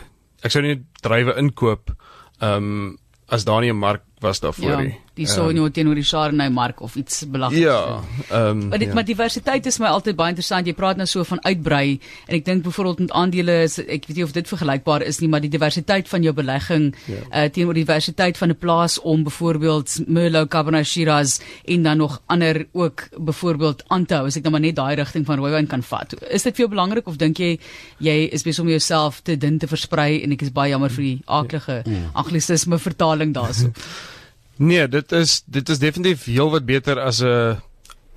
ek 0.43 0.51
sou 0.51 0.62
nie 0.62 0.81
drywe 1.01 1.38
inkoop 1.39 1.93
ehm 2.41 2.57
um, 2.57 3.00
as 3.33 3.45
daar 3.47 3.62
nie 3.62 3.71
'n 3.71 3.79
mark 3.79 4.03
was 4.21 4.39
daarvoor 4.39 4.69
ja, 4.69 4.81
nie. 4.81 5.00
Die 5.13 5.27
Sonio 5.29 5.67
um, 5.67 5.72
teenoor 5.74 5.93
die 6.00 6.05
Chardonnay 6.05 6.50
mark 6.50 6.79
of 6.82 6.96
iets 6.98 7.20
belaglik. 7.29 7.62
Ja. 7.67 8.01
Ehm 8.29 8.48
um, 8.50 8.67
maar 8.70 8.79
dit 8.82 8.88
ja. 8.88 8.93
maar 8.98 9.05
diversiteit 9.05 9.65
is 9.70 9.77
my 9.77 9.91
altyd 9.93 10.15
baie 10.17 10.34
interessant. 10.34 10.65
Jy 10.65 10.74
praat 10.74 10.98
nou 10.98 11.05
so 11.08 11.24
van 11.24 11.41
uitbrei 11.46 12.00
en 12.25 12.38
ek 12.39 12.46
dink 12.46 12.63
byvoorbeeld 12.65 13.03
met 13.03 13.12
aandele 13.20 13.60
is 13.67 13.77
ek 13.77 14.08
weet 14.08 14.17
nie 14.17 14.25
of 14.25 14.34
dit 14.34 14.48
vergelykbaar 14.50 15.05
is 15.05 15.20
nie, 15.22 15.29
maar 15.29 15.43
die 15.43 15.51
diversiteit 15.53 16.10
van 16.10 16.25
jou 16.25 16.34
belegging 16.34 16.88
ja. 17.05 17.20
uh, 17.22 17.43
teenoor 17.53 17.77
die 17.77 17.84
diversiteit 17.86 18.39
van 18.41 18.50
'n 18.50 18.58
plaas 18.58 18.98
om 19.01 19.24
byvoorbeeld 19.24 20.00
Merlot, 20.08 20.50
Cabernet 20.50 20.88
Shiraz 20.88 21.39
en 21.65 21.84
dan 21.84 21.98
nog 21.98 22.22
ander 22.25 22.65
ook 22.72 23.08
byvoorbeeld 23.17 23.84
aan 23.88 24.05
te 24.05 24.15
hou 24.15 24.25
as 24.25 24.38
ek 24.38 24.43
nou 24.43 24.51
maar 24.51 24.65
net 24.65 24.75
daai 24.75 24.96
rigting 24.96 25.25
van 25.25 25.38
rooiwyn 25.38 25.67
kan 25.67 25.84
vat. 25.84 26.13
Is 26.29 26.43
dit 26.43 26.55
vir 26.55 26.65
jou 26.65 26.70
belangrik 26.70 27.08
of 27.08 27.22
dink 27.22 27.38
jy 27.38 27.60
jy 28.00 28.17
is 28.34 28.43
besig 28.43 28.63
om 28.63 28.70
jouself 28.70 29.22
te 29.22 29.38
dun 29.38 29.58
te 29.58 29.67
versprei 29.67 30.24
en 30.24 30.32
ek 30.32 30.41
is 30.41 30.51
baie 30.51 30.74
jammer 30.74 30.89
vir 30.89 31.03
die 31.03 31.22
aaklige 31.25 31.82
ja. 31.86 32.10
anglisisme 32.13 32.79
vertaling 32.79 33.34
daarso. 33.34 33.70
Nee, 34.57 34.88
dit 34.88 35.12
is 35.12 35.43
dit 35.45 35.69
is 35.69 35.79
definitief 35.79 36.25
heel 36.25 36.51
wat 36.51 36.65
beter 36.65 37.00
as 37.00 37.22
'n 37.22 37.62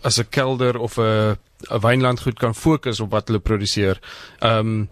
as 0.03 0.19
'n 0.19 0.29
kelder 0.29 0.79
of 0.79 0.99
'n 0.99 1.37
'n 1.71 1.81
wynlandgoed 1.81 2.39
kan 2.39 2.55
fokus 2.55 3.01
op 3.01 3.11
wat 3.11 3.29
hulle 3.29 3.41
produseer. 3.41 4.01
Ehm 4.39 4.59
um, 4.59 4.89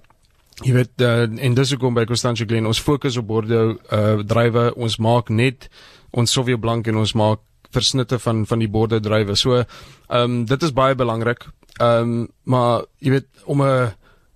jy 0.63 0.73
weet 0.73 1.01
uh, 1.01 1.55
dis 1.55 1.71
hoekom 1.71 1.95
by 1.95 2.05
Constantia 2.05 2.47
Glen 2.47 2.67
ons 2.67 2.81
fokus 2.81 3.17
op 3.17 3.27
Bordeaux 3.27 3.79
uh 3.93 4.23
drywe. 4.23 4.75
Ons 4.75 4.97
maak 4.97 5.29
net 5.29 5.69
ons 6.11 6.33
Sauvignon 6.33 6.61
Blanc 6.61 6.87
en 6.87 6.97
ons 6.97 7.13
maak 7.13 7.41
versnitte 7.71 8.19
van 8.19 8.47
van 8.47 8.59
die 8.59 8.69
Bordeaux 8.69 9.03
drywe. 9.03 9.35
So 9.35 9.55
ehm 9.55 9.67
um, 10.09 10.45
dit 10.45 10.63
is 10.63 10.73
baie 10.73 10.95
belangrik. 10.95 11.47
Ehm 11.81 12.01
um, 12.01 12.29
maar 12.43 12.85
jy 12.99 13.11
weet 13.11 13.29
om 13.45 13.63
'n 13.63 13.93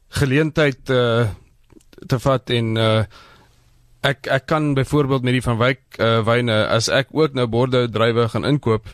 geleentheid 0.08 0.90
uh, 0.90 1.28
te 2.06 2.18
vat 2.18 2.50
en 2.50 2.76
uh 2.76 3.04
ek 4.00 4.26
ek 4.26 4.46
kan 4.46 4.74
byvoorbeeld 4.74 5.22
met 5.22 5.32
die 5.32 5.42
van 5.42 5.58
Wyk 5.58 5.80
uh, 5.98 6.20
wyne 6.26 6.66
as 6.66 6.88
ek 6.88 7.08
ook 7.10 7.34
nou 7.34 7.46
Bordeaux 7.46 7.90
drywe 7.90 8.28
gaan 8.28 8.44
inkoop 8.44 8.88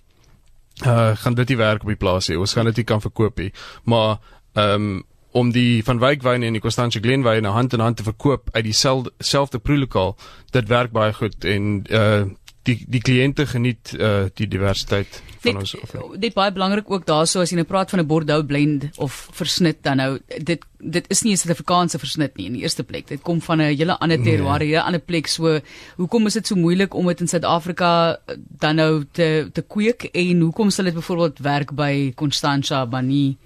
uh 0.83 1.17
gaan 1.17 1.35
dit 1.35 1.49
nie 1.49 1.57
werk 1.57 1.83
op 1.83 1.89
die 1.89 1.99
plaas 1.99 2.29
nie. 2.29 2.39
Ons 2.39 2.53
gaan 2.53 2.67
dit 2.67 2.77
nie 2.77 2.89
kan 2.89 3.01
verkoop 3.01 3.39
nie. 3.39 3.53
Maar 3.85 4.19
ehm 4.55 4.75
um, 4.75 5.03
om 5.35 5.51
die 5.51 5.83
van 5.83 5.99
Wyk 5.99 6.23
wyne 6.23 6.47
en 6.47 6.55
die 6.55 6.63
Constantia 6.63 7.01
Glen 7.03 7.25
wyne 7.27 7.51
hand 7.51 7.73
in 7.75 7.83
hand 7.83 7.97
te 7.97 8.07
verkoop 8.07 8.49
uit 8.53 8.65
dieselfde 8.65 9.59
proelokaal, 9.59 10.15
dit 10.55 10.69
werk 10.71 10.93
baie 10.95 11.13
goed 11.13 11.45
en 11.45 11.85
uh 11.91 12.25
die 12.65 12.77
die 12.89 13.01
kliënte 13.05 13.45
geniet 13.49 13.93
uh 13.99 14.27
die 14.39 14.47
diversiteit 14.49 15.21
van 15.45 15.59
ons 15.61 15.75
of 15.77 15.93
dit 16.21 16.35
baie 16.37 16.53
belangrik 16.55 16.91
ook 16.91 17.05
daarso 17.09 17.43
as 17.43 17.53
jy 17.53 17.59
nou 17.59 17.67
praat 17.69 17.91
van 17.93 18.01
'n 18.01 18.09
Bordeaux 18.09 18.47
blend 18.47 18.89
of 18.97 19.29
versnit 19.41 19.83
dan 19.83 20.01
nou 20.01 20.19
dit 20.39 20.65
dit 20.79 21.11
is 21.11 21.23
nie 21.23 21.33
'n 21.33 21.37
Suid-Afrikaanse 21.37 21.99
versnit 21.99 22.37
nie 22.37 22.47
in 22.47 22.57
die 22.57 22.63
eerste 22.63 22.85
plek 22.85 23.07
dit 23.09 23.23
kom 23.23 23.41
van 23.41 23.61
'n 23.61 23.77
hele 23.77 23.99
ander 23.99 24.19
nee. 24.19 24.27
terroir 24.27 24.61
'n 24.61 24.67
nee. 24.67 24.81
ander 24.81 25.01
plek 25.01 25.27
so 25.27 25.61
hoekom 25.97 26.27
is 26.27 26.35
dit 26.35 26.47
so 26.47 26.57
moeilik 26.57 26.95
om 26.95 27.07
dit 27.07 27.21
in 27.21 27.29
Suid-Afrika 27.29 28.19
dan 28.37 28.77
nou 28.77 29.05
te 29.13 29.51
te 29.53 29.63
kweek 29.63 30.09
en 30.13 30.41
hoekom 30.41 30.71
sal 30.71 30.85
dit 30.85 30.95
byvoorbeeld 30.95 31.39
werk 31.39 31.75
by 31.75 32.13
Constantia 32.15 32.85
maar 32.85 33.05
nie 33.05 33.37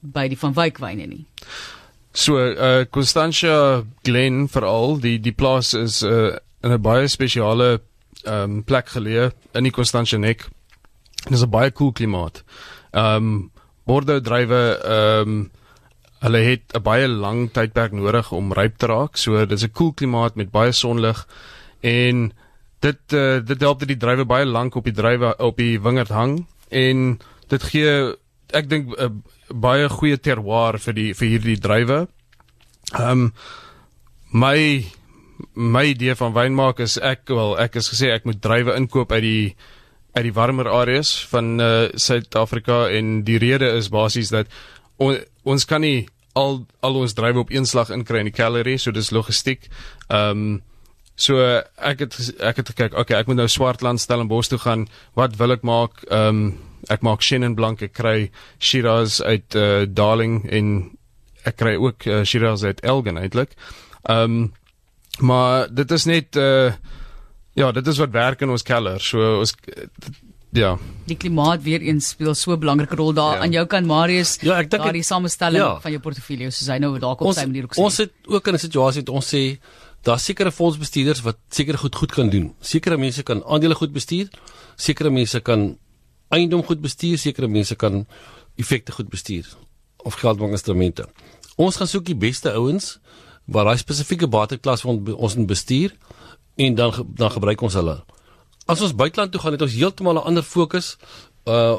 by 0.00 0.28
die 0.28 0.38
van 0.38 0.52
Wyk 0.52 0.78
wyne 0.78 1.06
nie 1.06 1.24
so 2.12 2.36
uh 2.36 2.84
Constantia 2.90 3.84
Glen 4.02 4.48
veral 4.48 5.00
die 5.00 5.18
die 5.20 5.32
plaas 5.32 5.74
is 5.74 6.02
uh 6.02 6.36
in 6.62 6.72
'n 6.72 6.82
baie 6.82 7.08
spesiale 7.08 7.80
um, 8.24 8.62
plek 8.64 8.88
geleë 8.88 9.30
in 9.54 9.68
die 9.68 9.74
Constantia 9.74 10.18
Nek. 10.18 10.48
Dit 11.24 11.32
is 11.38 11.42
'n 11.42 11.50
baie 11.50 11.70
koel 11.70 11.92
klimaat. 11.92 12.44
Ehm 12.92 13.16
um, 13.16 13.50
Bordeaux 13.86 14.22
drywe 14.22 14.80
ehm 14.82 15.28
um, 15.28 15.50
hulle 16.20 16.38
het 16.38 16.74
'n 16.74 16.82
baie 16.82 17.08
lang 17.08 17.52
tydperk 17.52 17.92
nodig 17.92 18.32
om 18.32 18.52
ryp 18.52 18.78
te 18.78 18.86
raak. 18.86 19.16
So 19.16 19.46
dis 19.46 19.62
'n 19.62 19.72
koel 19.72 19.92
klimaat 19.92 20.34
met 20.34 20.50
baie 20.50 20.72
sonlig 20.72 21.26
en 21.80 22.32
dit 22.80 23.12
uh, 23.12 23.38
dit 23.44 23.60
help 23.60 23.78
dat 23.78 23.88
die 23.88 23.96
drywe 23.96 24.24
baie 24.24 24.44
lank 24.44 24.74
op 24.74 24.84
die 24.84 24.92
drywe 24.92 25.36
op 25.38 25.56
die 25.56 25.80
wingerd 25.80 26.08
hang 26.08 26.46
en 26.68 27.18
dit 27.48 27.62
gee 27.62 28.14
ek 28.52 28.68
dink 28.68 28.88
'n 28.88 29.02
uh, 29.02 29.10
baie 29.48 29.88
goeie 29.88 30.18
terroir 30.18 30.78
vir 30.78 30.94
die 30.94 31.14
vir 31.14 31.28
hierdie 31.28 31.60
drywe. 31.60 32.08
Ehm 32.94 33.10
um, 33.10 33.32
my 34.32 34.84
my 35.54 35.84
idee 35.92 36.14
van 36.14 36.34
wyn 36.36 36.54
maak 36.56 36.80
is 36.80 36.96
ek 36.98 37.28
wel 37.28 37.56
ek 37.60 37.76
is 37.80 37.90
gesê 37.92 38.12
ek 38.14 38.24
moet 38.28 38.40
drywe 38.42 38.76
inkoop 38.76 39.12
uit 39.12 39.22
die 39.24 39.56
uit 40.16 40.24
die 40.24 40.34
warmer 40.36 40.68
areas 40.72 41.12
van 41.28 41.60
uh, 41.60 41.88
Suid-Afrika 41.92 42.86
en 42.88 43.20
die 43.26 43.38
rede 43.38 43.68
is 43.76 43.90
basies 43.92 44.32
dat 44.32 44.48
on, 44.96 45.18
ons 45.44 45.66
kan 45.68 45.84
nie 45.84 46.06
al 46.36 46.62
al 46.84 46.96
ons 47.00 47.16
drywe 47.16 47.44
op 47.44 47.52
een 47.52 47.68
slag 47.68 47.92
inkry 47.92 48.22
in 48.22 48.30
die 48.30 48.36
calorie 48.36 48.78
so 48.80 48.92
dis 48.92 49.12
logistiek. 49.12 49.68
Ehm 50.08 50.46
um, 50.46 50.56
so 51.16 51.40
ek 51.40 52.02
het 52.04 52.16
ek 52.44 52.58
het 52.60 52.70
gekyk 52.74 52.96
okay 53.00 53.16
ek 53.20 53.28
moet 53.28 53.40
nou 53.40 53.48
Swartland 53.48 54.00
Stellenbosch 54.00 54.50
toe 54.52 54.60
gaan. 54.60 54.86
Wat 55.16 55.36
wil 55.40 55.56
ek 55.56 55.64
maak? 55.64 56.04
Ehm 56.10 56.28
um, 56.28 56.58
ek 56.92 57.02
maak 57.02 57.24
Chenin 57.24 57.56
Blanc 57.56 57.82
ek 57.82 57.96
kry 57.96 58.30
Shiraz 58.60 59.20
uit 59.20 59.56
uh, 59.56 59.86
Darling 59.88 60.44
en 60.52 60.68
ek 61.48 61.56
kry 61.56 61.74
ook 61.80 62.06
uh, 62.06 62.22
Shiraz 62.24 62.64
uit 62.64 62.80
Elgin 62.84 63.20
eintlik. 63.20 63.56
Ehm 64.04 64.38
um, 64.40 64.52
Maar 65.20 65.74
dit 65.74 65.90
is 65.90 66.04
net 66.04 66.36
uh 66.36 66.72
ja, 67.56 67.72
dit 67.72 67.86
is 67.86 67.98
wat 67.98 68.10
werk 68.12 68.42
in 68.44 68.50
ons 68.52 68.62
keller. 68.62 69.00
So 69.00 69.38
ons 69.38 69.54
ja. 70.56 70.76
Die 71.08 71.16
klimaat 71.16 71.62
weer 71.64 71.80
eens 71.80 72.08
speel 72.08 72.34
so 72.34 72.52
'n 72.52 72.60
belangrike 72.60 72.96
rol 72.96 73.12
daar 73.12 73.36
ja. 73.36 73.40
aan 73.40 73.52
jou 73.52 73.66
kant 73.66 73.86
Marius. 73.86 74.38
Ja, 74.40 74.58
ek 74.58 74.70
dink 74.70 74.82
daardie 74.82 75.02
samestelling 75.02 75.62
ja. 75.62 75.80
van 75.80 75.90
jou 75.90 76.00
portefeulje 76.00 76.50
soos 76.50 76.68
hy 76.68 76.78
nou 76.78 76.98
daar 76.98 77.16
kom 77.16 77.32
sy 77.32 77.46
manier 77.46 77.64
ook 77.64 77.74
sê. 77.74 77.80
Ons 77.80 77.96
het 77.96 78.12
ook 78.26 78.46
in 78.48 78.54
'n 78.54 78.58
situasie 78.58 79.00
wat 79.00 79.14
ons 79.14 79.34
sê 79.34 79.58
daar 80.02 80.18
sekere 80.18 80.52
fondsbestuurders 80.52 81.22
wat 81.22 81.38
seker 81.50 81.78
goed 81.78 81.94
goed 81.94 82.12
kan 82.12 82.28
doen. 82.30 82.54
Sekere 82.60 82.96
mense 82.96 83.22
kan 83.22 83.42
aandele 83.44 83.74
goed 83.74 83.92
bestuur. 83.92 84.28
Sekere 84.76 85.10
mense 85.10 85.40
kan 85.40 85.78
eiendom 86.28 86.62
goed 86.62 86.80
bestuur, 86.80 87.18
sekere 87.18 87.48
mense 87.48 87.74
kan 87.74 88.06
effekte 88.56 88.92
goed 88.92 89.08
bestuur 89.08 89.46
of 89.96 90.14
geldbankinstrumente. 90.14 91.08
Ons 91.56 91.76
gaan 91.76 91.88
soek 91.88 92.04
die 92.04 92.16
beste 92.16 92.52
ouens 92.52 92.98
waar 93.46 93.64
daai 93.64 93.78
spesifieke 93.78 94.28
bateklas 94.28 94.84
ons 94.84 95.10
ons 95.14 95.34
in 95.34 95.46
bestuur 95.46 95.94
en 96.56 96.74
dan 96.74 96.92
dan 97.14 97.30
gebruik 97.30 97.60
ons 97.60 97.74
hulle. 97.74 97.96
As 98.66 98.80
ons 98.82 98.94
buiteland 98.94 99.32
toe 99.32 99.40
gaan 99.40 99.54
het 99.54 99.62
ons 99.62 99.78
heeltemal 99.78 100.18
'n 100.18 100.26
ander 100.32 100.42
fokus 100.42 100.96
uh 101.44 101.78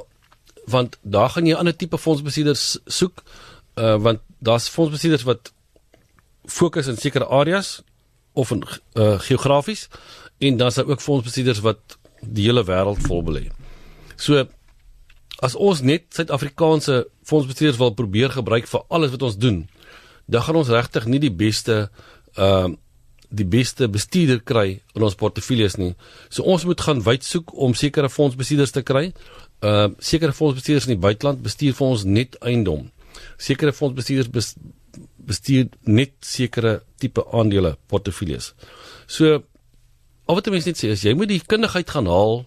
want 0.68 0.98
daar 1.02 1.30
gaan 1.30 1.46
jy 1.46 1.54
'n 1.54 1.60
ander 1.60 1.76
tipe 1.76 1.98
fondsbestuurders 1.98 2.80
soek 2.86 3.24
uh 3.76 3.96
want 3.96 4.20
daar's 4.40 4.70
fondsbestuurders 4.70 5.24
wat 5.24 5.54
fokus 6.46 6.88
in 6.88 6.98
sekere 6.98 7.26
areas 7.26 7.82
of 8.34 8.52
in 8.52 8.64
uh 8.94 9.20
geografies 9.20 9.88
en 10.38 10.58
dan's 10.58 10.76
daar 10.76 10.88
ook 10.88 11.02
fondsbestuurders 11.02 11.60
wat 11.60 11.98
die 12.22 12.46
hele 12.46 12.64
wêreld 12.64 13.02
vol 13.08 13.24
belê. 13.24 13.52
So 14.16 14.48
as 15.40 15.56
ons 15.56 15.82
net 15.82 16.04
Suid-Afrikaanse 16.10 17.08
fondsbestuurders 17.24 17.78
wil 17.78 17.94
probeer 17.94 18.30
gebruik 18.34 18.68
vir 18.68 18.84
alles 18.88 19.12
wat 19.12 19.22
ons 19.22 19.38
doen, 19.38 19.68
dan 20.28 20.44
gaan 20.44 20.60
ons 20.60 20.74
regtig 20.74 21.08
nie 21.08 21.24
die 21.24 21.34
beste 21.34 21.88
ehm 22.36 22.74
uh, 22.74 22.76
die 23.28 23.46
beste 23.46 23.90
bestuurder 23.92 24.40
kry 24.40 24.80
in 24.96 25.04
ons 25.04 25.18
portefeuilles 25.20 25.76
nie. 25.76 25.94
So 26.32 26.46
ons 26.48 26.64
moet 26.64 26.80
gaan 26.80 27.02
wyd 27.04 27.26
soek 27.28 27.52
om 27.60 27.74
sekere 27.76 28.08
fondsbestuurders 28.08 28.72
te 28.72 28.84
kry. 28.88 29.10
Uh, 29.60 29.90
sekere 30.00 30.32
fondsbestuurders 30.32 30.88
in 30.88 30.96
die 30.96 31.04
buiteland 31.04 31.42
bestuur 31.44 31.76
vir 31.76 31.88
ons 31.88 32.06
net 32.08 32.38
eiendom. 32.40 32.86
Sekere 33.36 33.74
fondsbestuurders 33.76 34.56
bestuur 35.28 35.68
net 35.84 36.16
sekere 36.24 36.78
tipe 37.02 37.26
aandele 37.36 37.76
portefeuilles. 37.92 38.54
So 39.12 39.42
al 40.28 40.40
wat 40.40 40.48
mense 40.52 40.72
net 40.72 40.80
sê 40.80 40.94
is 40.96 41.04
jy 41.04 41.16
moet 41.18 41.32
die 41.32 41.44
kundigheid 41.44 41.90
gaan 41.92 42.08
haal 42.12 42.46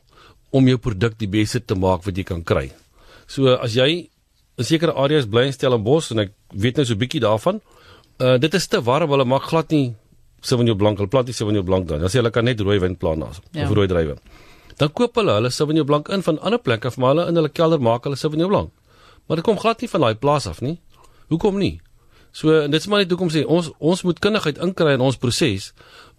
om 0.51 0.69
jou 0.69 0.81
produk 0.83 1.19
die 1.21 1.31
beste 1.31 1.61
te 1.61 1.77
maak 1.79 2.07
wat 2.07 2.17
jy 2.17 2.25
kan 2.27 2.41
kry. 2.47 2.71
So 3.29 3.53
as 3.55 3.77
jy 3.77 4.09
in 4.61 4.69
sekere 4.69 4.95
areas 4.95 5.29
bly 5.31 5.47
in 5.49 5.57
Stellenbosch 5.57 6.13
en 6.15 6.27
ek 6.27 6.35
weet 6.53 6.77
nou 6.81 6.85
so 6.85 6.95
'n 6.95 7.01
bietjie 7.01 7.23
daarvan. 7.25 7.61
Uh 8.21 8.37
dit 8.39 8.55
is 8.55 8.67
te 8.67 8.83
warm, 8.83 9.11
hulle 9.11 9.25
maak 9.25 9.49
glad 9.49 9.71
nie 9.71 9.95
Sauvignon 10.41 10.77
Blanc, 10.77 10.99
hulle 10.99 11.09
plant 11.09 11.27
nie 11.27 11.35
Sauvignon 11.35 11.65
Blanc 11.65 11.89
daar. 11.89 11.99
Dan 11.99 12.09
sê 12.09 12.21
hulle 12.21 12.31
kan 12.31 12.45
net 12.45 12.61
rooi 12.61 12.79
wyn 12.81 12.97
plant 12.97 13.21
daar 13.21 13.37
ja. 13.53 13.65
of 13.65 13.75
rooi 13.77 13.87
druiwe. 13.89 14.17
Dan 14.77 14.93
koop 14.93 15.17
hulle 15.17 15.33
hulle 15.33 15.51
Sauvignon 15.51 15.87
Blanc 15.87 16.09
in 16.09 16.23
van 16.23 16.39
ander 16.41 16.59
plekke 16.59 16.89
of 16.89 16.97
maar 16.97 17.15
hulle 17.15 17.29
in 17.29 17.35
hulle 17.35 17.49
kelder 17.49 17.81
maak 17.81 18.05
hulle 18.05 18.17
Sauvignon 18.17 18.49
Blanc. 18.49 18.71
Maar 19.27 19.37
dit 19.37 19.45
kom 19.45 19.59
glad 19.59 19.81
nie 19.81 19.89
van 19.89 20.01
daai 20.01 20.15
plaas 20.15 20.47
af 20.47 20.61
nie. 20.61 20.79
Hoekom 21.29 21.59
nie? 21.59 21.81
So 22.33 22.61
en 22.61 22.71
dit 22.71 22.81
is 22.81 22.87
maar 22.87 22.99
net 22.99 23.11
hoekom 23.11 23.31
sê 23.31 23.45
ons 23.47 23.71
ons 23.79 24.03
moet 24.03 24.19
kundigheid 24.19 24.59
inkry 24.59 24.95
in 24.95 25.01
ons 25.01 25.17
proses 25.17 25.73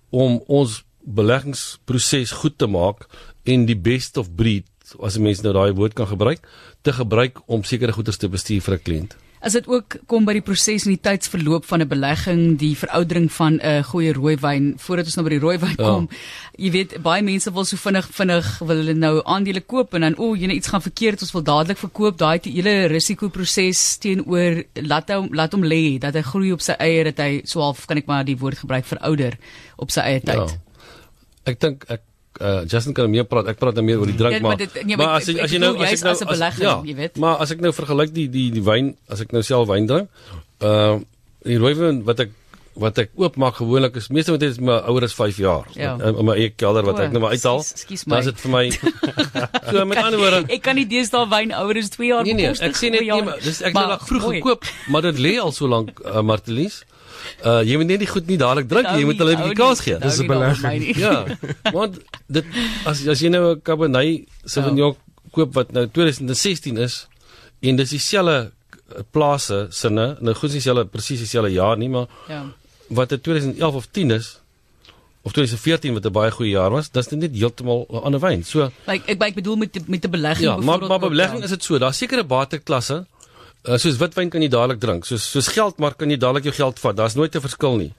om 0.09 0.41
ons 0.47 0.83
beleggingsproses 1.01 2.31
goed 2.43 2.57
te 2.57 2.67
maak 2.67 3.07
en 3.43 3.65
die 3.65 3.77
best 3.77 4.17
of 4.21 4.29
breed 4.35 4.67
as 4.99 5.17
'n 5.17 5.23
mens 5.23 5.41
nou 5.41 5.53
daai 5.53 5.73
woord 5.73 5.93
kan 5.93 6.07
gebruik 6.07 6.41
te 6.81 6.93
gebruik 6.93 7.41
om 7.45 7.63
sekere 7.63 7.93
goederes 7.93 8.17
te 8.17 8.29
bestuur 8.29 8.61
vir 8.61 8.75
'n 8.75 8.83
kliënt. 8.83 9.19
As 9.41 9.55
dit 9.57 9.65
ook 9.65 9.95
kom 10.05 10.25
by 10.27 10.35
die 10.37 10.43
proses 10.45 10.83
en 10.85 10.91
die 10.93 11.01
tydsverloop 11.01 11.65
van 11.65 11.81
'n 11.81 11.87
belegging, 11.89 12.41
die 12.61 12.77
veroudering 12.77 13.31
van 13.31 13.57
'n 13.57 13.83
goeie 13.83 14.13
rooiwyn 14.13 14.73
voordat 14.77 15.05
ons 15.05 15.15
nou 15.15 15.23
by 15.25 15.29
die 15.33 15.39
rooiwyn 15.39 15.75
ja. 15.77 15.83
kom. 15.83 16.09
Jy 16.57 16.71
weet, 16.71 17.01
baie 17.01 17.23
mense 17.23 17.51
wil 17.51 17.65
so 17.65 17.77
vinnig 17.77 18.07
vinnig 18.11 18.59
wil 18.59 18.77
hulle 18.77 18.93
nou 18.93 19.21
aandele 19.25 19.61
koop 19.61 19.93
en 19.93 20.01
dan 20.01 20.17
o, 20.17 20.29
oh, 20.29 20.37
jy 20.37 20.45
net 20.45 20.55
iets 20.55 20.67
gaan 20.67 20.81
verkeerd, 20.81 21.21
ons 21.21 21.31
wil 21.31 21.41
dadelik 21.43 21.77
verkoop. 21.77 22.17
Daai 22.17 22.39
hele 22.43 22.85
risikoproses 22.85 23.97
teenoor 23.97 24.63
laat 24.75 25.09
hom 25.09 25.33
laat 25.33 25.51
hom 25.51 25.63
lê 25.63 25.97
dat 25.97 26.13
hy 26.13 26.21
groei 26.21 26.51
op 26.51 26.61
sy 26.61 26.73
eie 26.77 27.03
dat 27.03 27.17
hy 27.17 27.41
so 27.43 27.61
half 27.61 27.87
kan 27.87 27.97
ek 27.97 28.05
maar 28.05 28.23
die 28.23 28.37
woord 28.37 28.57
gebruik 28.57 28.85
verouder 28.85 29.37
op 29.77 29.89
sy 29.89 30.01
eie 30.01 30.21
tyd. 30.21 30.37
Ja. 30.37 30.61
Ek 31.45 31.59
dink 31.59 31.85
ek 31.89 32.01
uh 32.39 32.63
Justin 32.65 32.93
kan 32.95 33.09
meer 33.11 33.25
praat. 33.27 33.49
Ek 33.51 33.59
praat 33.59 33.75
nou 33.75 33.83
meer 33.85 33.99
oor 33.99 34.09
die 34.09 34.17
drink 34.17 34.37
ja, 34.37 34.41
maar. 34.43 34.55
Maar, 34.55 34.61
dit, 34.63 34.83
nee, 34.87 34.97
maar 34.97 35.17
as, 35.19 35.27
as, 35.27 35.39
as 35.47 35.51
jy 35.51 35.59
nou 35.59 35.73
as 35.75 35.91
ek 35.91 36.05
nou 36.05 36.13
as 36.15 36.21
'n 36.23 36.29
belegging, 36.31 36.67
ja, 36.67 36.75
jy 36.85 36.95
weet. 36.95 37.17
Maar 37.19 37.41
as 37.43 37.51
ek 37.51 37.63
nou 37.63 37.73
vergelyk 37.75 38.13
die 38.15 38.27
die 38.31 38.49
die 38.51 38.63
wyn, 38.63 38.95
as 39.11 39.21
ek 39.21 39.33
nou 39.35 39.43
self 39.43 39.67
wyn 39.67 39.89
drink, 39.89 40.07
uh 40.63 40.99
die 41.41 41.57
rooiwyn 41.57 42.03
wat 42.05 42.19
ek 42.27 42.37
wat 42.79 42.99
ek 43.01 43.09
oopmaak 43.19 43.57
gewoonlik 43.59 43.97
is 43.99 44.07
meeste 44.15 44.31
met 44.31 44.39
dit 44.39 44.53
is 44.53 44.59
my 44.63 44.77
ouer 44.87 45.03
is 45.03 45.13
5 45.13 45.37
jaar. 45.43 45.65
Ja. 45.75 45.97
In, 45.99 46.15
in 46.21 46.25
my 46.25 46.35
eie 46.39 46.51
kelder 46.55 46.85
wat 46.87 47.01
ek 47.03 47.11
nou 47.11 47.21
maar 47.23 47.35
uithaal. 47.35 47.59
Dan 47.59 48.19
is 48.21 48.29
dit 48.29 48.43
vir 48.45 48.51
my 48.53 48.63
So 49.71 49.85
met 49.85 49.99
ander 49.99 50.19
woorde, 50.21 50.45
ek 50.47 50.63
kan 50.63 50.79
nie 50.79 50.87
deesdae 50.87 51.27
wyn 51.31 51.51
ouer 51.57 51.81
is 51.81 51.91
2 51.97 52.07
jaar 52.07 52.23
nee, 52.23 52.37
nee, 52.37 52.47
ek 52.51 52.79
sien 52.79 52.95
net 52.95 53.03
nie, 53.03 53.35
dis 53.43 53.59
ek 53.61 53.75
het 53.75 53.91
nog 53.95 54.07
vroeg 54.07 54.27
gekoop, 54.37 54.69
maar 54.93 55.03
dit 55.09 55.19
lê 55.19 55.35
al 55.41 55.51
so 55.55 55.67
lank 55.71 55.99
uh, 56.05 56.21
Martelies. 56.23 56.81
Uh 57.45 57.61
jy 57.65 57.77
moet 57.77 57.87
net 57.87 57.99
die 57.99 58.07
goed 58.07 58.27
nie 58.27 58.37
dadelik 58.37 58.67
drink 58.69 58.87
nie, 58.91 59.01
jy 59.01 59.05
moet 59.05 59.21
hulle 59.21 59.35
'n 59.35 59.41
bietjie 59.41 59.59
kans 59.59 59.79
gee. 59.79 59.97
Dis 59.99 60.19
'n 60.19 60.27
belegging. 60.27 60.97
Ja. 60.97 61.25
Want 61.71 61.99
dit 62.27 62.45
as 62.85 63.05
as 63.07 63.19
jy 63.19 63.29
nou 63.29 63.55
'n 63.55 63.61
Cabernet 63.61 64.27
Sauvignon 64.45 64.95
koop 65.31 65.53
wat 65.53 65.71
nou 65.71 65.87
2016 65.87 66.77
is 66.77 67.07
en 67.61 67.75
dis 67.75 67.89
dieselfde 67.89 68.51
plase 69.11 69.67
sinne, 69.69 70.17
nou 70.19 70.33
goed 70.35 70.51
dieselfde 70.51 70.85
presies 70.91 71.23
dieselfde 71.23 71.53
jaar 71.53 71.77
nie, 71.77 71.89
maar 71.89 72.07
ja. 72.27 72.43
Wat 72.91 73.11
in 73.11 73.21
2011 73.21 73.75
of 73.75 73.85
10 73.95 74.11
is 74.11 74.41
of 75.21 75.31
2014 75.31 75.93
wat 75.93 76.05
'n 76.05 76.11
baie 76.11 76.31
goeie 76.31 76.51
jaar 76.51 76.71
was, 76.71 76.91
dis 76.91 77.09
net 77.09 77.31
heeltemal 77.31 77.85
'n 77.89 78.03
ander 78.03 78.19
wyn. 78.19 78.43
So 78.43 78.71
like, 78.87 79.05
ek 79.07 79.21
ek 79.21 79.35
bedoel 79.35 79.55
met 79.55 79.87
met 79.87 80.05
'n 80.05 80.09
belegging 80.09 80.47
ja, 80.47 80.57
maar 80.57 80.79
maar 80.79 80.99
belegging 80.99 81.39
ja. 81.39 81.43
is 81.43 81.49
dit 81.49 81.63
so, 81.63 81.77
daar's 81.77 81.97
sekere 81.97 82.23
bateklasse 82.23 83.05
Uh, 83.61 83.77
soos 83.77 83.99
witwyn 84.01 84.31
kan 84.33 84.41
jy 84.41 84.49
dadelik 84.49 84.79
drink. 84.81 85.05
Soos 85.05 85.27
soos 85.29 85.51
geld 85.53 85.77
maar 85.77 85.93
kan 85.93 86.09
jy 86.09 86.17
dadelik 86.17 86.49
jou 86.49 86.55
geld 86.57 86.79
vat. 86.81 86.97
Daar's 86.97 87.15
nooit 87.15 87.35
'n 87.35 87.41
verskil 87.41 87.77
nie. 87.77 87.93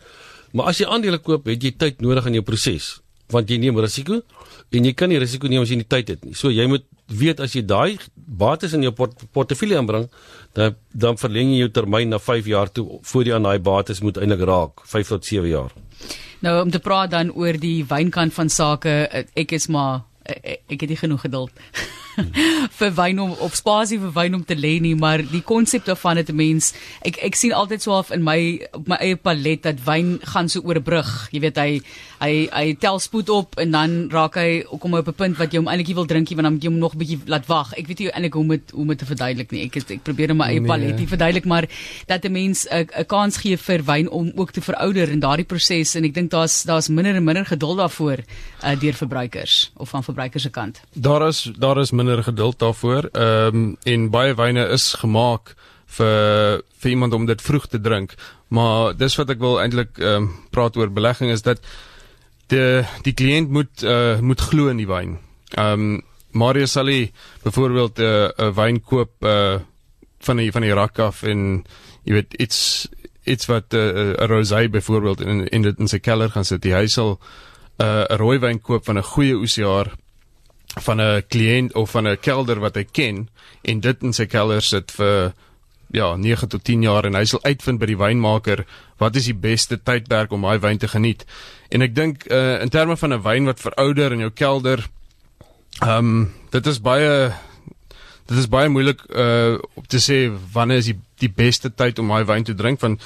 Maar 0.53 0.67
as 0.67 0.79
jy 0.79 0.87
aandele 0.87 1.19
koop, 1.19 1.47
het 1.47 1.63
jy 1.63 1.71
tyd 1.71 2.01
nodig 2.01 2.27
in 2.27 2.35
jou 2.35 2.43
proses, 2.43 3.01
want 3.31 3.49
jy 3.49 3.59
neem 3.59 3.79
risiko 3.79 4.21
en 4.73 4.85
jy 4.85 4.93
kan 4.93 5.09
nie 5.09 5.19
risiko 5.19 5.49
neem 5.49 5.63
as 5.63 5.71
jy 5.71 5.77
nie 5.77 5.89
tyd 5.89 6.09
het 6.09 6.25
nie. 6.25 6.35
So 6.35 6.51
jy 6.51 6.67
moet 6.67 6.85
weet 7.09 7.41
as 7.41 7.55
jy 7.55 7.63
daai 7.63 7.99
bates 8.17 8.73
in 8.73 8.83
jou 8.83 8.93
port 8.93 9.13
portefeulje 9.33 9.79
aanbring, 9.79 10.09
dan 10.55 10.77
dan 10.93 11.17
verleng 11.17 11.53
jy 11.53 11.59
jou 11.59 11.69
termyn 11.69 12.09
na 12.09 12.19
5 12.19 12.47
jaar 12.47 12.73
toe 12.73 13.01
voor 13.03 13.25
jy 13.25 13.35
aan 13.35 13.43
daai 13.43 13.59
bates 13.59 14.01
moet 14.01 14.17
eintlik 14.17 14.47
raak, 14.49 14.85
5 14.85 15.09
tot 15.09 15.25
7 15.25 15.49
jaar. 15.49 15.71
Nou 16.41 16.63
om 16.63 16.71
te 16.71 16.79
praat 16.79 17.11
dan 17.11 17.33
oor 17.33 17.53
die 17.53 17.85
wynkant 17.85 18.35
van 18.35 18.49
sake, 18.49 18.91
ek 19.35 19.53
is 19.53 19.69
maar 19.69 20.03
ek, 20.25 20.63
ek 20.69 20.81
het 20.81 20.89
nie 20.89 20.99
genoeg 20.99 21.21
geduld. 21.21 21.53
vir 22.79 22.93
wyn 22.97 23.21
om 23.23 23.33
op 23.45 23.55
spasie 23.57 23.99
vir 24.03 24.13
wyn 24.17 24.35
om 24.35 24.45
te 24.45 24.57
lê 24.57 24.79
nie, 24.81 24.95
maar 24.99 25.23
die 25.25 25.43
konsep 25.43 25.85
daarvan 25.89 26.21
het 26.21 26.31
'n 26.31 26.37
mens 26.37 26.73
ek 27.03 27.19
ek 27.23 27.35
sien 27.35 27.53
altyd 27.53 27.83
so 27.83 27.93
half 27.93 28.11
in 28.11 28.23
my 28.23 28.61
op 28.73 28.89
my 28.89 28.97
eie 29.01 29.17
palet 29.17 29.63
dat 29.63 29.85
wyn 29.85 30.19
gaan 30.23 30.49
so 30.49 30.61
oor 30.61 30.77
'n 30.77 30.83
brug. 30.83 31.29
Jy 31.33 31.41
weet 31.41 31.57
hy 31.57 31.81
hy 32.21 32.49
hy 32.53 32.75
tel 32.75 32.99
spoed 32.99 33.29
op 33.29 33.59
en 33.59 33.71
dan 33.71 34.09
raak 34.11 34.35
hy 34.35 34.65
kom 34.79 34.95
op 34.95 35.09
'n 35.09 35.15
punt 35.15 35.39
wat 35.39 35.53
jy 35.53 35.59
hom 35.59 35.69
eintlik 35.69 35.95
wil 35.95 36.07
drinkie 36.07 36.37
want 36.37 36.45
dan 36.45 36.55
moet 36.55 36.63
jy 36.63 36.71
hom 36.71 36.79
nog 36.79 36.95
'n 36.95 36.99
bietjie 36.99 37.21
laat 37.27 37.47
wag. 37.47 37.73
Ek 37.75 37.87
weet 37.87 37.99
nie 37.99 38.11
eintlik 38.11 38.35
hoe 38.35 38.45
moet 38.45 38.71
hoe 38.71 38.85
moet 38.85 38.99
te 38.99 39.07
verduidelik 39.07 39.51
nie. 39.51 39.65
Ek 39.65 39.77
ek 39.77 40.03
probeer 40.03 40.31
in 40.31 40.37
my 40.37 40.47
eie 40.47 40.61
nee. 40.61 40.69
palet 40.69 40.97
nee. 40.97 41.07
verduidelik 41.07 41.45
maar 41.45 41.67
dat 42.07 42.25
'n 42.25 42.33
mens 42.33 42.67
'n 42.71 42.89
'n 42.99 43.07
kans 43.07 43.37
gee 43.37 43.57
vir 43.57 43.83
wyn 43.85 44.09
om 44.11 44.33
ook 44.35 44.53
te 44.53 44.61
verouder 44.61 45.09
in 45.09 45.21
daardie 45.21 45.45
proses 45.45 45.95
en 45.95 46.05
ek 46.05 46.15
dink 46.15 46.31
daar's 46.31 46.63
daar's 46.63 46.89
minder 46.89 47.15
en 47.15 47.25
minder 47.25 47.47
geduld 47.47 47.79
daarvoor 47.79 48.19
uh, 48.65 48.81
deur 48.81 48.95
verbruikers 48.95 49.73
of 49.77 49.89
van 49.89 50.05
verbruikers 50.05 50.43
se 50.43 50.51
kant. 50.51 50.81
Daar 50.95 51.29
is 51.29 51.51
daar 51.59 51.79
is 51.79 51.91
minder 52.03 52.23
geduld 52.27 52.59
daarvoor. 52.59 53.09
Ehm 53.13 53.57
um, 53.57 53.77
en 53.83 54.11
baie 54.11 54.35
wyne 54.35 54.67
is 54.75 54.93
gemaak 54.99 55.55
vir 55.97 56.63
vir 56.83 56.91
iemand 56.91 57.15
om 57.15 57.27
dit 57.27 57.43
vroeg 57.43 57.67
te 57.67 57.81
drink. 57.81 58.15
Maar 58.49 58.97
dis 58.97 59.17
wat 59.17 59.31
ek 59.31 59.41
wil 59.41 59.61
eintlik 59.63 59.99
ehm 59.99 60.29
um, 60.29 60.31
praat 60.51 60.77
oor 60.77 60.91
belegging 60.91 61.31
is 61.31 61.43
dat 61.47 61.63
die 62.53 62.83
die 63.07 63.15
kliënt 63.17 63.51
moet 63.51 63.85
uh, 63.85 64.19
moet 64.21 64.41
glo 64.41 64.69
in 64.73 64.81
die 64.83 64.89
wyn. 64.89 65.19
Ehm 65.57 65.87
um, 65.93 66.01
Mario 66.33 66.67
Sally 66.67 67.13
byvoorbeeld 67.45 67.99
'n 67.99 68.03
uh, 68.03 68.49
'n 68.49 68.55
wyn 68.55 68.81
koop 68.81 69.13
uh, 69.21 69.61
van 70.21 70.37
die 70.37 70.53
van 70.53 70.63
die 70.63 70.75
rak 70.75 70.99
af 70.99 71.23
en 71.23 71.65
jy 72.05 72.13
weet 72.13 72.35
iets 72.35 72.89
iets 73.25 73.47
wat 73.47 73.73
'n 73.73 73.77
uh, 73.77 74.13
rosé 74.27 74.69
byvoorbeeld 74.69 75.21
in 75.21 75.49
in 75.49 75.63
dit 75.63 75.79
in 75.79 75.89
sy 75.89 75.99
kelder 75.99 76.31
gaan 76.31 76.45
sit. 76.45 76.65
Hy 76.65 76.87
sal 76.87 77.21
'n 77.79 77.85
uh, 77.85 78.05
rooiwyn 78.17 78.61
koop 78.61 78.85
van 78.85 78.99
'n 78.99 79.03
goeie 79.03 79.35
oesjaar 79.35 79.93
van 80.81 81.01
'n 81.01 81.23
kliënt 81.29 81.75
of 81.75 81.91
van 81.91 82.09
'n 82.09 82.19
kelder 82.21 82.61
wat 82.61 82.75
hy 82.75 82.85
ken 82.85 83.29
en 83.63 83.81
dit 83.81 84.03
in 84.03 84.13
sy 84.13 84.27
kelder 84.27 84.63
sit 84.63 84.91
vir 84.91 85.33
ja, 85.93 86.17
9 86.17 86.49
tot 86.49 86.65
10 86.65 86.83
jaar 86.83 87.05
en 87.05 87.15
hy 87.15 87.25
sal 87.25 87.43
uitvind 87.43 87.79
by 87.79 87.87
die 87.87 87.99
wynmaker 87.99 88.65
wat 88.99 89.17
is 89.17 89.25
die 89.25 89.37
beste 89.37 89.77
tydperk 89.83 90.33
om 90.33 90.43
daai 90.43 90.59
wyn 90.59 90.79
te 90.79 90.89
geniet. 90.89 91.27
En 91.69 91.83
ek 91.83 91.95
dink 91.95 92.25
uh, 92.31 92.61
in 92.63 92.69
terme 92.69 92.97
van 92.97 93.13
'n 93.13 93.23
wyn 93.23 93.45
wat 93.45 93.61
verouder 93.61 94.13
in 94.13 94.19
jou 94.19 94.31
kelder 94.31 94.89
ehm 95.81 95.99
um, 95.99 96.35
dit 96.51 96.67
is 96.67 96.81
baie 96.81 97.33
dit 98.27 98.39
is 98.39 98.49
baie 98.49 98.69
moeilik 98.69 99.01
uh 99.09 99.59
om 99.75 99.87
te 99.87 100.01
sê 100.01 100.31
wanneer 100.53 100.77
is 100.77 100.91
die 100.93 100.99
die 101.19 101.33
beste 101.33 101.71
tyd 101.75 101.99
om 101.99 102.09
daai 102.09 102.25
wyn 102.25 102.45
te 102.45 102.55
drink 102.55 102.81
van 102.81 102.99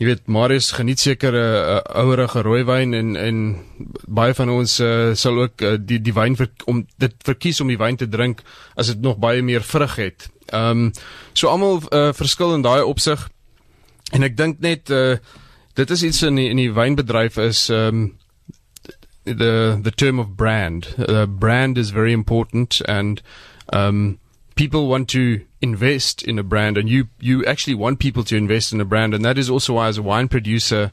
jy 0.00 0.06
weet 0.08 0.30
Marius 0.32 0.70
geniet 0.72 1.00
seker 1.00 1.34
'n 1.34 1.36
uh, 1.36 1.72
uh, 1.76 1.80
ouerige 2.00 2.42
rooiwyn 2.42 2.94
en 2.94 3.16
en 3.16 3.56
baie 4.08 4.34
van 4.34 4.48
ons 4.48 4.78
uh, 4.80 5.14
sal 5.14 5.42
ook 5.42 5.60
uh, 5.60 5.76
die 5.76 6.00
die 6.00 6.14
wyn 6.16 6.36
vir, 6.36 6.48
om 6.64 6.86
dit 6.96 7.14
verkies 7.24 7.60
om 7.60 7.68
die 7.68 7.78
wyn 7.78 7.96
te 7.96 8.08
drink 8.08 8.40
as 8.76 8.86
dit 8.86 9.00
nog 9.00 9.18
baie 9.18 9.42
meer 9.42 9.62
vrug 9.62 9.96
het. 9.96 10.30
Ehm 10.48 10.86
um, 10.86 10.92
so 11.32 11.48
almal 11.48 11.82
uh, 11.92 12.12
verskil 12.12 12.54
in 12.54 12.62
daai 12.62 12.82
opsig. 12.82 13.28
En 14.12 14.22
ek 14.22 14.36
dink 14.36 14.60
net 14.60 14.90
uh, 14.90 15.18
dit 15.74 15.90
is 15.90 16.02
iets 16.02 16.22
in 16.22 16.34
die, 16.34 16.48
in 16.48 16.56
die 16.56 16.72
wynbedryf 16.72 17.36
is 17.36 17.68
ehm 17.68 17.86
um, 17.88 18.16
the 19.24 19.78
the 19.82 19.92
term 19.92 20.18
of 20.18 20.34
brand. 20.36 20.94
Uh, 20.96 21.26
brand 21.26 21.78
is 21.78 21.90
very 21.90 22.12
important 22.12 22.80
and 22.88 23.22
um 23.72 24.19
people 24.60 24.88
want 24.88 25.08
to 25.08 25.42
invest 25.62 26.22
in 26.22 26.38
a 26.38 26.42
brand 26.42 26.76
and 26.76 26.86
you 26.86 27.08
you 27.18 27.42
actually 27.46 27.74
want 27.74 27.98
people 27.98 28.22
to 28.22 28.36
invest 28.36 28.74
in 28.74 28.80
a 28.80 28.84
brand. 28.84 29.14
And 29.14 29.24
that 29.24 29.38
is 29.38 29.48
also 29.48 29.72
why 29.72 29.88
as 29.88 29.96
a 29.96 30.02
wine 30.02 30.28
producer 30.28 30.92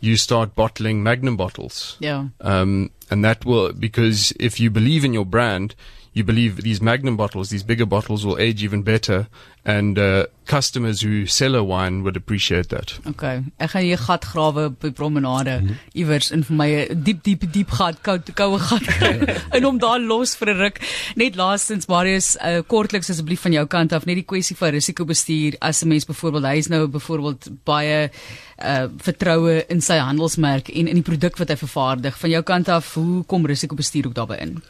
you 0.00 0.16
start 0.16 0.54
bottling 0.54 1.02
magnum 1.02 1.36
bottles. 1.36 1.98
Yeah. 2.00 2.28
Um 2.40 2.90
and 3.10 3.22
that 3.22 3.44
will 3.44 3.74
because 3.74 4.32
if 4.40 4.58
you 4.58 4.70
believe 4.70 5.04
in 5.04 5.12
your 5.12 5.26
brand 5.26 5.74
you 6.12 6.24
believe 6.24 6.62
these 6.62 6.80
magnum 6.80 7.16
bottles, 7.16 7.50
these 7.50 7.62
bigger 7.62 7.86
bottles 7.86 8.24
will 8.24 8.38
age 8.38 8.62
even 8.62 8.82
better 8.82 9.28
and 9.64 9.98
uh, 9.98 10.26
customers 10.46 11.02
who 11.02 11.26
sell 11.26 11.54
a 11.54 11.62
wine 11.62 12.02
would 12.02 12.16
appreciate 12.16 12.70
that. 12.70 12.98
Okay. 13.06 13.42
Ek 13.60 13.74
gaan 13.74 13.84
hier 13.84 14.00
gat 14.00 14.24
grawe 14.30 14.64
op 14.70 14.78
die 14.80 14.92
promenade 14.96 15.58
mm 15.60 15.66
-hmm. 15.66 15.82
iewers 15.92 16.30
in 16.30 16.44
vir 16.44 16.56
my 16.56 16.68
'n 16.72 17.02
diep 17.04 17.22
diep 17.22 17.44
diep 17.52 17.70
gat, 17.70 18.00
koue 18.02 18.22
koue 18.34 18.58
gat 18.58 18.86
in 19.56 19.66
om 19.66 19.78
daar 19.78 20.00
los 20.00 20.36
vir 20.36 20.48
'n 20.54 20.58
ruk. 20.58 20.80
Net 21.14 21.36
laastens 21.36 21.86
Marius, 21.86 22.36
uh, 22.36 22.62
kortliks 22.66 23.10
asseblief 23.10 23.40
van 23.40 23.52
jou 23.52 23.66
kant 23.66 23.92
af 23.92 24.06
net 24.06 24.16
die 24.16 24.24
kwessie 24.24 24.56
van 24.56 24.70
risikobestuur 24.70 25.56
as 25.60 25.82
'n 25.82 25.88
mens 25.88 26.04
byvoorbeeld 26.04 26.44
hy 26.44 26.56
is 26.56 26.68
nou 26.68 26.86
byvoorbeeld 26.86 27.50
baie 27.64 28.10
uh 28.58 28.86
vertroue 28.96 29.64
in 29.68 29.80
sy 29.80 29.98
handelsmerk 29.98 30.68
en 30.68 30.88
in 30.88 30.94
die 30.94 31.10
produk 31.10 31.36
wat 31.36 31.48
hy 31.48 31.56
vervaardig. 31.56 32.18
Van 32.18 32.30
jou 32.30 32.42
kant 32.42 32.68
af, 32.68 32.94
hoe 32.94 33.24
kom 33.24 33.46
risikobestuur 33.46 34.06
ook 34.06 34.14
daarbey 34.14 34.38
in? 34.38 34.62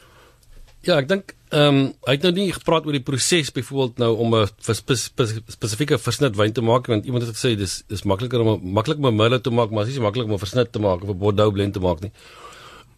Ja, 0.88 0.96
ek 1.02 1.08
dink 1.10 1.34
ehm 1.48 1.78
um, 1.78 1.78
hy 2.04 2.14
het 2.16 2.24
nou 2.26 2.30
nie 2.36 2.50
gepraat 2.52 2.84
oor 2.84 2.96
die 2.96 3.04
proses 3.04 3.48
byvoorbeeld 3.56 4.00
nou 4.02 4.10
om 4.24 4.34
'n 4.36 4.46
spesifieke 4.64 5.98
versnit 5.98 6.36
wyn 6.36 6.52
te 6.52 6.60
maak 6.60 6.88
want 6.92 7.04
iemand 7.04 7.24
het 7.24 7.36
gesê 7.36 7.56
dis 7.56 7.82
dis 7.88 8.04
makliker 8.04 8.40
om 8.40 8.60
maklik 8.76 8.98
om 8.98 9.06
'n 9.06 9.16
Merlot 9.16 9.42
te 9.42 9.50
maak, 9.50 9.70
maar 9.70 9.84
dis 9.84 9.96
nie 9.96 10.04
maklik 10.04 10.24
om 10.24 10.32
'n 10.32 10.44
versnit 10.44 10.72
te 10.72 10.78
maak 10.78 11.02
of 11.02 11.08
'n 11.08 11.18
Bordeaux 11.18 11.52
blend 11.52 11.72
te 11.72 11.80
maak 11.80 12.00
nie. 12.00 12.12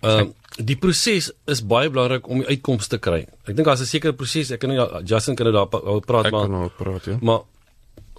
Ehm 0.03 0.18
um, 0.18 0.35
die 0.59 0.76
proses 0.76 1.31
is 1.46 1.61
baie 1.62 1.90
belangrik 1.90 2.29
om 2.29 2.38
die 2.38 2.46
uitkomste 2.46 2.96
te 2.96 2.98
kry. 2.98 3.26
Ek 3.46 3.55
dink 3.57 3.66
daar's 3.66 3.81
'n 3.81 3.87
sekere 3.87 4.12
proses. 4.12 4.50
Ek 4.50 4.61
kan 4.61 4.70
nou 4.70 5.03
Justin 5.05 5.35
kan 5.35 5.46
nou 5.46 5.55
daar 5.55 5.68
praat 6.00 6.26
ek 6.26 6.33
maar. 6.33 6.44
Ek 6.44 6.50
kan 6.50 6.62
ook 6.62 6.76
praat, 6.76 7.05
ja. 7.05 7.18
Maar 7.20 7.40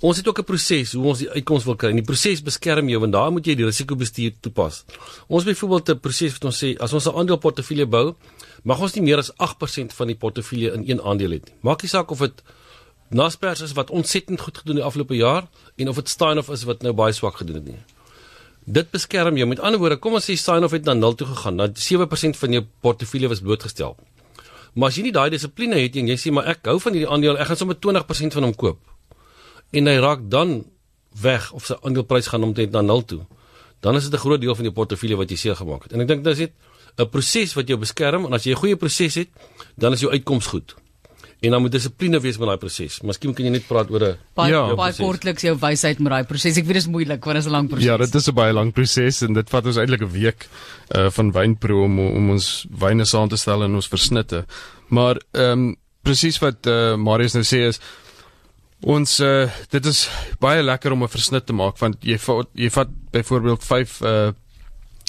ons 0.02 0.18
het 0.18 0.28
ook 0.28 0.40
'n 0.40 0.44
proses 0.44 0.94
hoe 0.94 1.06
ons 1.06 1.20
die 1.20 1.30
uitkoms 1.30 1.64
wil 1.64 1.76
kry. 1.76 1.90
En 1.90 1.96
die 1.96 2.06
proses 2.06 2.42
beskerm 2.42 2.90
jou 2.90 3.00
want 3.00 3.14
daar 3.14 3.32
moet 3.32 3.46
jy 3.46 3.56
die 3.56 3.66
risikobestuur 3.66 4.32
toepas. 4.40 4.86
Ons 5.28 5.44
byvoorbeeld 5.44 5.90
'n 5.90 6.00
proses 6.00 6.32
wat 6.34 6.46
ons 6.46 6.64
sê 6.64 6.78
as 6.78 6.94
ons 6.94 7.06
'n 7.08 7.16
aandeleportefeulje 7.16 7.86
bou, 7.86 8.16
mag 8.64 8.80
ons 8.80 8.94
nie 8.96 9.04
meer 9.04 9.18
as 9.18 9.32
8% 9.38 9.96
van 9.98 10.08
die 10.08 10.16
portefeulje 10.16 10.74
in 10.74 10.84
een 10.88 11.02
aandeel 11.02 11.38
hê 11.38 11.40
nie. 11.46 11.56
Maak 11.62 11.82
nie 11.82 11.90
saak 11.90 12.12
of 12.12 12.20
dit 12.20 12.44
Naspers 13.12 13.62
is 13.62 13.74
wat 13.76 13.90
ontsettend 13.92 14.40
goed 14.40 14.58
gedoen 14.58 14.80
die 14.80 14.84
afgelope 14.84 15.16
jaar 15.16 15.50
en 15.76 15.90
of 15.92 15.96
dit 15.96 16.10
Steinhoff 16.10 16.50
is 16.50 16.64
wat 16.64 16.82
nou 16.82 16.94
baie 16.94 17.12
swak 17.14 17.42
gedoen 17.42 17.56
het 17.60 17.66
nie. 17.66 17.80
Dit 18.66 18.92
beskerm 18.92 19.36
jou. 19.38 19.48
Met 19.50 19.60
ander 19.60 19.80
woorde, 19.82 19.98
kom 19.98 20.14
ons 20.14 20.30
sê 20.30 20.38
Steinhoff 20.40 20.72
het 20.72 20.86
na 20.86 20.94
0 20.94 21.18
toe 21.20 21.28
gegaan, 21.28 21.58
dan 21.58 21.74
7% 21.76 22.40
van 22.40 22.56
jou 22.56 22.64
portefeulje 22.80 23.28
was 23.28 23.42
blootgestel. 23.42 23.98
Maar 24.74 24.94
as 24.94 24.96
jy 24.96 25.04
nie 25.10 25.12
daai 25.12 25.30
dissipline 25.34 25.76
het 25.76 25.98
en 26.00 26.08
jy 26.08 26.16
sê 26.16 26.32
maar 26.32 26.48
ek 26.54 26.70
hou 26.72 26.78
van 26.80 26.96
hierdie 26.96 27.10
aandeel, 27.12 27.36
ek 27.42 27.52
gaan 27.52 27.60
sommer 27.60 27.76
20% 27.76 28.38
van 28.40 28.48
hom 28.48 28.56
koop. 28.56 28.80
en 29.72 29.88
hy 29.88 29.98
raak 30.04 30.28
dan 30.32 30.62
weg 31.22 31.52
of 31.56 31.68
sy 31.68 31.78
aandeleprys 31.80 32.30
gaan 32.32 32.44
omtrent 32.48 32.76
na 32.76 32.84
nul 32.84 33.04
toe, 33.08 33.22
dan 33.84 33.96
is 33.96 34.10
dit 34.10 34.14
'n 34.14 34.24
groot 34.24 34.42
deel 34.42 34.56
van 34.56 34.66
jou 34.66 34.74
portefeulje 34.74 35.18
wat 35.18 35.30
jy 35.30 35.38
seer 35.38 35.56
gemaak 35.56 35.84
het. 35.84 35.94
En 35.94 36.02
ek 36.02 36.08
dink 36.08 36.24
dis 36.24 36.38
net 36.38 36.52
'n 36.98 37.10
proses 37.10 37.54
wat 37.54 37.68
jou 37.68 37.78
beskerm 37.78 38.26
en 38.26 38.34
as 38.34 38.44
jy 38.44 38.52
'n 38.52 38.62
goeie 38.62 38.76
proses 38.76 39.16
het, 39.16 39.30
dan 39.78 39.94
is 39.94 40.02
jou 40.02 40.12
uitkoms 40.12 40.48
goed. 40.48 40.76
En 41.42 41.56
dan 41.56 41.62
moet 41.62 41.74
dissipline 41.74 42.20
wees 42.22 42.38
met 42.38 42.52
daai 42.52 42.60
proses. 42.62 43.00
Miskien 43.02 43.34
kan 43.34 43.46
jy 43.48 43.52
net 43.56 43.64
praat 43.66 43.90
oor 43.90 44.04
'n 44.12 44.18
baie 44.38 44.52
ja, 44.52 44.76
baie 44.78 44.94
kortliks 44.94 45.42
jou 45.42 45.56
wysheid 45.58 46.00
met 46.00 46.12
daai 46.14 46.24
proses. 46.24 46.58
Ek 46.58 46.66
weet 46.66 46.78
dit 46.78 46.84
is 46.84 46.88
moeilik 46.88 47.26
want 47.26 47.36
dit 47.36 47.46
is 47.46 47.50
'n 47.50 47.52
lang 47.52 47.68
proses. 47.68 47.86
Ja, 47.86 47.98
dit 47.98 48.16
is 48.16 48.28
'n 48.28 48.34
baie 48.34 48.54
lang 48.54 48.74
proses 48.74 49.22
en 49.22 49.34
dit 49.34 49.50
vat 49.50 49.66
ons 49.66 49.78
eintlik 49.78 50.02
'n 50.02 50.12
week 50.12 50.48
uh 50.96 51.10
van 51.10 51.32
wynproe 51.32 51.84
om 51.84 52.00
om 52.00 52.30
ons 52.30 52.68
wyne 52.70 53.06
saam 53.06 53.28
te 53.28 53.38
stel 53.38 53.64
in 53.64 53.74
ons 53.74 53.88
versnitte. 53.88 54.46
Maar 54.90 55.18
ehm 55.34 55.52
um, 55.52 55.76
presies 56.04 56.38
wat 56.40 56.68
uh 56.68 56.96
Marius 56.96 57.34
nou 57.34 57.44
sê 57.44 57.68
is 57.68 57.80
ons 58.82 59.20
uh 59.20 59.50
dit 59.70 59.86
is 59.86 60.10
baie 60.40 60.62
lekker 60.62 60.92
om 60.92 61.04
'n 61.04 61.10
versnit 61.10 61.46
te 61.46 61.54
maak 61.54 61.78
want 61.80 61.98
jy 62.04 62.18
vat 62.18 62.48
jy 62.54 62.70
vat 62.70 62.88
byvoorbeeld 63.12 63.64
5 63.64 64.02
uh 64.02 64.32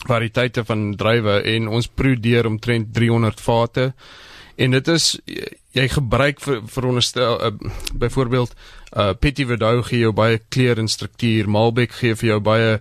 variëteite 0.09 0.65
van 0.67 0.91
druiwe 0.99 1.41
en 1.55 1.69
ons 1.69 1.89
proe 1.89 2.17
deur 2.21 2.47
omtrent 2.47 2.93
300 2.95 3.41
vate. 3.41 3.93
En 4.57 4.75
dit 4.77 4.89
is 4.93 5.07
jy 5.73 5.87
gebruik 5.89 6.43
vir 6.45 6.61
veronderstel 6.69 7.39
uh, 7.41 7.53
byvoorbeeld 7.95 8.55
uh 8.93 9.13
Petit 9.17 9.49
Verdot 9.49 9.87
gee 9.89 10.03
jou 10.05 10.13
baie 10.13 10.41
kleur 10.53 10.79
en 10.79 10.89
struktuur, 10.89 11.49
Malbec 11.49 11.95
gee 11.97 12.17
vir 12.19 12.35
jou 12.35 12.41
baie 12.45 12.77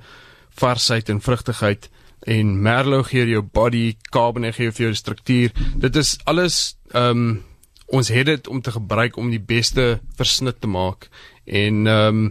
varsheid 0.59 1.09
en 1.09 1.21
vrugtigheid 1.23 1.87
en 2.27 2.51
Merlot 2.61 3.07
gee 3.09 3.25
jou 3.29 3.41
body, 3.41 3.95
Cabernet 4.11 4.57
gee 4.59 4.71
vir 4.71 4.89
jou 4.89 4.95
struktuur. 4.95 5.55
Dit 5.79 5.95
is 5.95 6.17
alles 6.25 6.75
um 6.93 7.41
ons 7.91 8.07
het 8.07 8.25
dit 8.25 8.47
om 8.47 8.61
te 8.63 8.71
gebruik 8.71 9.17
om 9.19 9.31
die 9.31 9.41
beste 9.43 9.99
versnit 10.15 10.61
te 10.61 10.67
maak 10.67 11.09
en 11.45 11.87
um 11.91 12.21